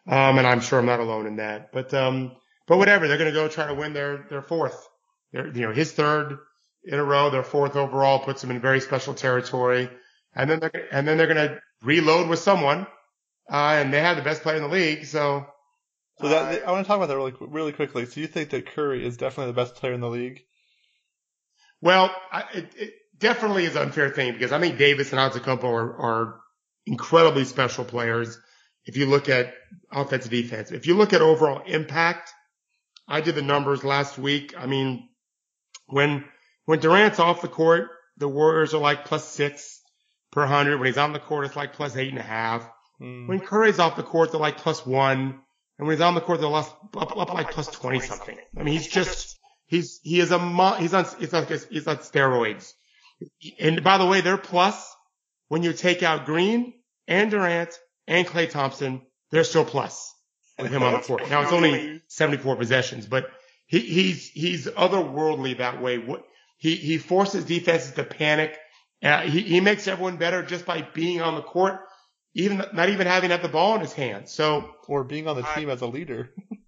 [0.09, 1.71] um, and I'm sure I'm not alone in that.
[1.73, 2.33] But, um,
[2.67, 4.89] but whatever, they're going to go try to win their their fourth.
[5.33, 6.39] They're, you know, his third
[6.85, 9.91] in a row, their fourth overall puts them in very special territory.
[10.35, 12.87] And then they're gonna- and then they're going to reload with someone,
[13.51, 15.05] uh, and they have the best player in the league.
[15.05, 15.47] So,
[16.21, 18.07] So that I want to talk about that really really quickly.
[18.07, 20.43] So you think that Curry is definitely the best player in the league?
[21.81, 25.65] Well, I, it, it definitely is an unfair thing because I think Davis and Antetokounmpo
[25.65, 26.41] are, are
[26.87, 28.39] incredibly special players.
[28.85, 29.53] If you look at
[29.93, 32.31] offense defense, if you look at overall impact,
[33.09, 34.55] I did the numbers last week.
[34.57, 35.09] I mean,
[35.87, 36.25] when
[36.65, 39.81] when Durant's off the court, the Warriors are like plus six
[40.33, 40.79] per hundred.
[40.79, 42.69] When he's on the court, it's like plus eight and a half.
[42.99, 43.27] Hmm.
[43.27, 45.41] When Curry's off the court, they're like plus one.
[45.79, 48.39] And when he's on the court, they're less, up, up like plus 20 something.
[48.59, 51.97] I mean, he's just, he's, he is a, mo- he's on, he's on, he's on
[51.99, 52.73] steroids.
[53.59, 54.95] And by the way, they're plus
[55.49, 56.75] when you take out Green
[57.07, 60.13] and Durant and Klay Thompson, they're still plus
[60.59, 61.23] with him on the court.
[61.31, 63.31] Now it's only 74 possessions, but
[63.67, 65.99] he, he's, he's otherworldly that way.
[65.99, 66.25] What,
[66.59, 68.57] he, he forces defenses to panic.
[69.03, 71.81] Uh, he, he makes everyone better just by being on the court
[72.37, 74.29] even not even having had the ball in his hand.
[74.29, 76.31] So, Or being on the team as a leader.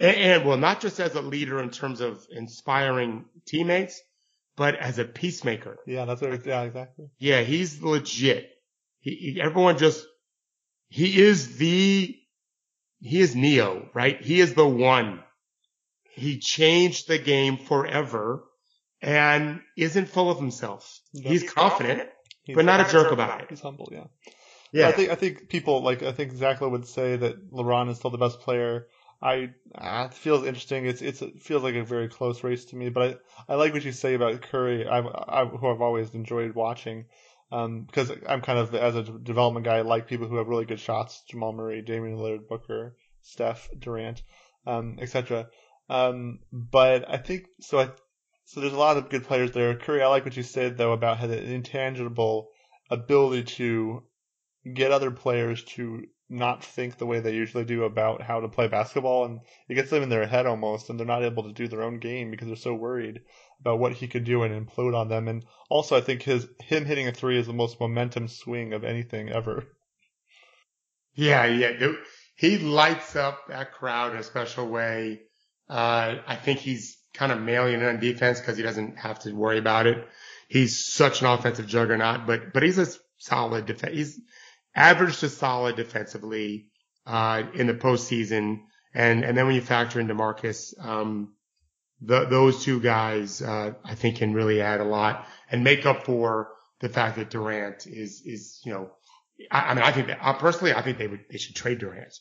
[0.00, 4.00] and, and well, not just as a leader in terms of inspiring teammates,
[4.56, 5.78] but as a peacemaker.
[5.86, 6.44] Yeah, that's what.
[6.44, 7.10] Yeah, exactly.
[7.18, 8.50] Yeah, he's legit.
[9.00, 10.04] He, he everyone just,
[10.88, 12.16] he is the,
[13.00, 14.20] he is Neo, right?
[14.20, 15.22] He is the one.
[16.10, 18.44] He changed the game forever
[19.00, 21.00] and isn't full of himself.
[21.12, 22.08] He's confident,
[22.42, 23.46] He's, but not a jerk about it.
[23.50, 23.88] He's humble.
[23.92, 24.04] Yeah.
[24.72, 24.88] Yeah.
[24.88, 28.10] I think I think people like I think Zach would say that LeBron is still
[28.10, 28.88] the best player.
[29.20, 30.86] I uh, it feels interesting.
[30.86, 32.88] It's it's it feels like a very close race to me.
[32.88, 34.86] But I, I like what you say about Curry.
[34.86, 37.06] I've, I've who I've always enjoyed watching.
[37.50, 40.66] Um, because I'm kind of as a development guy, I like people who have really
[40.66, 44.22] good shots: Jamal Murray, Damian Lillard, Booker, Steph, Durant,
[44.66, 45.48] um, etc.
[45.88, 47.80] Um, but I think so.
[47.80, 47.90] I
[48.44, 49.76] so there's a lot of good players there.
[49.76, 52.50] Curry, I like what you said though about how the intangible
[52.90, 54.04] ability to
[54.74, 58.68] get other players to not think the way they usually do about how to play
[58.68, 61.68] basketball and it gets them in their head almost and they're not able to do
[61.68, 63.22] their own game because they're so worried
[63.60, 66.84] about what he could do and implode on them and also I think his him
[66.84, 69.64] hitting a three is the most momentum swing of anything ever.
[71.14, 71.92] Yeah, yeah.
[72.36, 75.22] He lights up that crowd in a special way.
[75.68, 79.32] Uh, I think he's kind of mailing it on defense because he doesn't have to
[79.32, 80.06] worry about it.
[80.48, 82.86] He's such an offensive juggernaut, but, but he's a
[83.18, 83.94] solid defense.
[83.94, 84.20] He's
[84.78, 86.68] average to solid defensively,
[87.06, 88.60] uh, in the postseason.
[88.94, 91.34] And, and then when you factor into Marcus, um,
[92.00, 96.04] the, those two guys, uh, I think can really add a lot and make up
[96.04, 96.48] for
[96.80, 98.90] the fact that Durant is, is, you know,
[99.50, 101.78] I, I mean, I think that, uh, personally, I think they would, they should trade
[101.78, 102.14] Durant,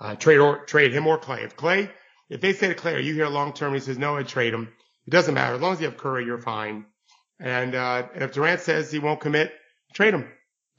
[0.00, 1.44] uh, trade or trade him or Klay.
[1.44, 1.90] If Klay,
[2.28, 3.74] if they say to Klay, are you here long term?
[3.74, 4.72] He says, no, I'd trade him.
[5.06, 5.54] It doesn't matter.
[5.54, 6.86] As long as you have Curry, you're fine.
[7.38, 9.52] And, uh, and if Durant says he won't commit,
[9.94, 10.28] trade him.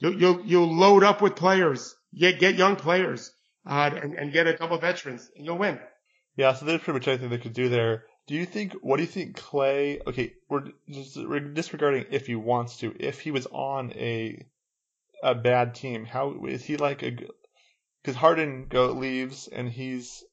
[0.02, 3.30] You'll, you'll, you'll load up with players, get, get young players,
[3.64, 5.78] uh, and, and get a couple veterans and you'll win.
[6.36, 6.54] Yeah.
[6.54, 8.04] So there's pretty much anything they could do there.
[8.26, 12.34] Do you think, what do you think Klay, okay, we're just we're disregarding if he
[12.34, 14.44] wants to, if he was on a,
[15.22, 17.12] a bad team, how is he like a,
[18.02, 20.24] because Harden go leaves and he's,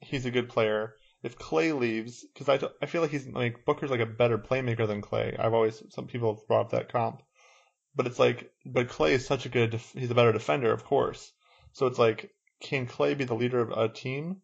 [0.00, 3.90] he's a good player if Klay leaves, because I, I feel like he's like Booker's
[3.90, 5.38] like a better playmaker than Klay.
[5.38, 7.22] I've always some people have brought up that comp,
[7.98, 11.32] but it's like but Klay is such a good he's a better defender, of course.
[11.72, 12.30] So it's like
[12.62, 14.36] can Klay be the leader of a team?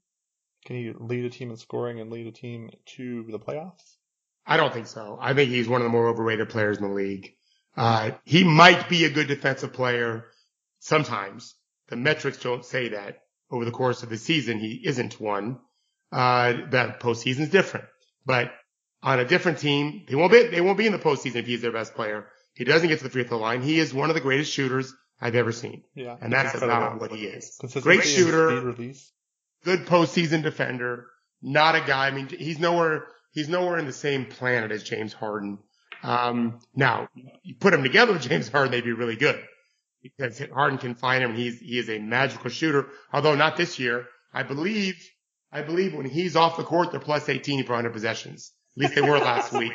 [0.67, 3.97] Can he lead a team in scoring and lead a team to the playoffs?
[4.45, 5.19] I don't think so.
[5.21, 7.35] I think he's one of the more overrated players in the league.
[7.77, 10.27] Uh, he might be a good defensive player
[10.81, 11.55] sometimes.
[11.89, 13.21] The metrics don't say that.
[13.51, 15.61] Over the course of the season, he isn't one.
[16.11, 17.87] Uh, that postseason's different,
[18.25, 18.53] but
[19.03, 21.61] on a different team, they won't be, they won't be in the postseason if he's
[21.61, 22.27] their best player.
[22.55, 23.63] He doesn't get to the free throw line.
[23.63, 25.83] He is one of the greatest shooters I've ever seen.
[25.95, 26.17] Yeah.
[26.21, 27.57] And that's about what he is.
[27.83, 28.73] Great shooter,
[29.65, 31.07] good postseason defender,
[31.43, 32.07] not a guy.
[32.07, 35.59] I mean, he's nowhere, he's nowhere in the same planet as James Harden.
[36.03, 37.09] Um, now
[37.43, 39.43] you put him together with James Harden, they'd be really good
[40.03, 41.35] because Harden can find him.
[41.35, 44.07] He's, he is a magical shooter, although not this year.
[44.33, 44.97] I believe
[45.51, 48.53] I believe when he's off the court, they're plus 18 for 100 possessions.
[48.77, 49.73] At least they were last week.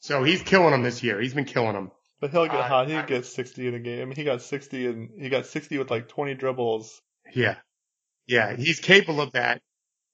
[0.00, 1.18] So he's killing them this year.
[1.18, 1.90] He's been killing them.
[2.24, 2.88] But he'll get uh, hot.
[2.88, 4.10] He gets 60 in a game.
[4.10, 7.02] He got 60 and he got 60 with like 20 dribbles.
[7.34, 7.56] Yeah.
[8.26, 8.56] Yeah.
[8.56, 9.60] He's capable of that.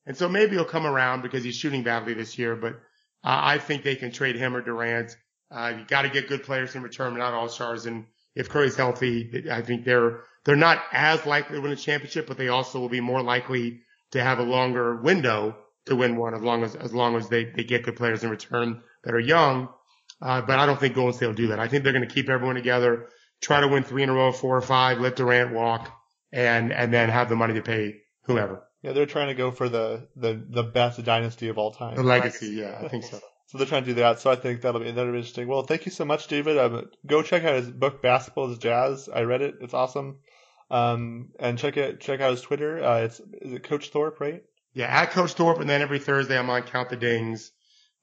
[0.06, 2.72] And so maybe he'll come around because he's shooting badly this year, but
[3.22, 5.16] uh, I think they can trade him or Durant.
[5.52, 7.86] Uh, you got to get good players in return, not all stars.
[7.86, 12.26] And if Curry's healthy, I think they're, they're not as likely to win a championship,
[12.26, 15.56] but they also will be more likely to have a longer window
[15.86, 18.30] to win one as long as, as long as they, they get good players in
[18.30, 19.68] return that are young.
[20.20, 21.60] Uh, but I don't think Golden State will do that.
[21.60, 23.08] I think they're going to keep everyone together,
[23.40, 25.90] try to win three in a row, four or five, let Durant walk
[26.32, 28.62] and, and then have the money to pay whoever.
[28.82, 31.96] Yeah, they're trying to go for the, the, the best dynasty of all time.
[31.96, 33.20] The legacy, yeah, I think so.
[33.46, 34.20] so they're trying to do that.
[34.20, 35.48] So I think that'll be that'll be interesting.
[35.48, 36.56] Well, thank you so much, David.
[36.56, 39.08] Um, go check out his book, Basketball is Jazz.
[39.12, 39.56] I read it.
[39.60, 40.18] It's awesome.
[40.70, 42.82] Um, and check it, check out his Twitter.
[42.82, 44.44] Uh, it's, is it Coach Thorpe, right?
[44.72, 45.58] Yeah, at Coach Thorpe.
[45.58, 47.50] And then every Thursday I'm on Count the Dings.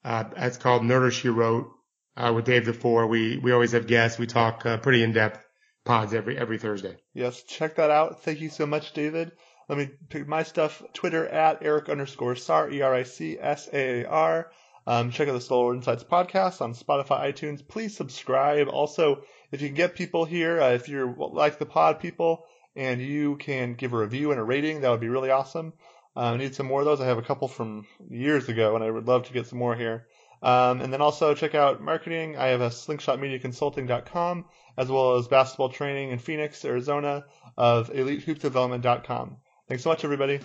[0.03, 1.71] Uh, it's called Nerder She Wrote,
[2.17, 3.07] uh, with Dave DuFour.
[3.07, 4.19] We, we always have guests.
[4.19, 5.45] We talk, uh, pretty in depth
[5.85, 6.97] pods every, every Thursday.
[7.13, 7.43] Yes.
[7.43, 8.23] Check that out.
[8.23, 9.31] Thank you so much, David.
[9.69, 10.81] Let me pick my stuff.
[10.93, 14.51] Twitter at Eric underscore Saar, E-R-I-C-S-A-A-R.
[14.85, 17.67] Um, check out the Saar Insights podcast on Spotify, iTunes.
[17.67, 18.69] Please subscribe.
[18.69, 22.45] Also, if you can get people here, uh, if you're like the pod people,
[22.77, 24.81] and you can give a review and a rating.
[24.81, 25.73] That would be really awesome.
[26.15, 27.01] Uh, I need some more of those.
[27.01, 29.75] I have a couple from years ago, and I would love to get some more
[29.75, 30.05] here.
[30.41, 32.37] Um, and then also check out marketing.
[32.37, 34.45] I have a slingshotmediaconsulting.com
[34.77, 37.25] as well as basketball training in Phoenix, Arizona
[37.57, 39.37] of elitehoopsdevelopment.com.
[39.67, 40.39] Thanks so much, everybody.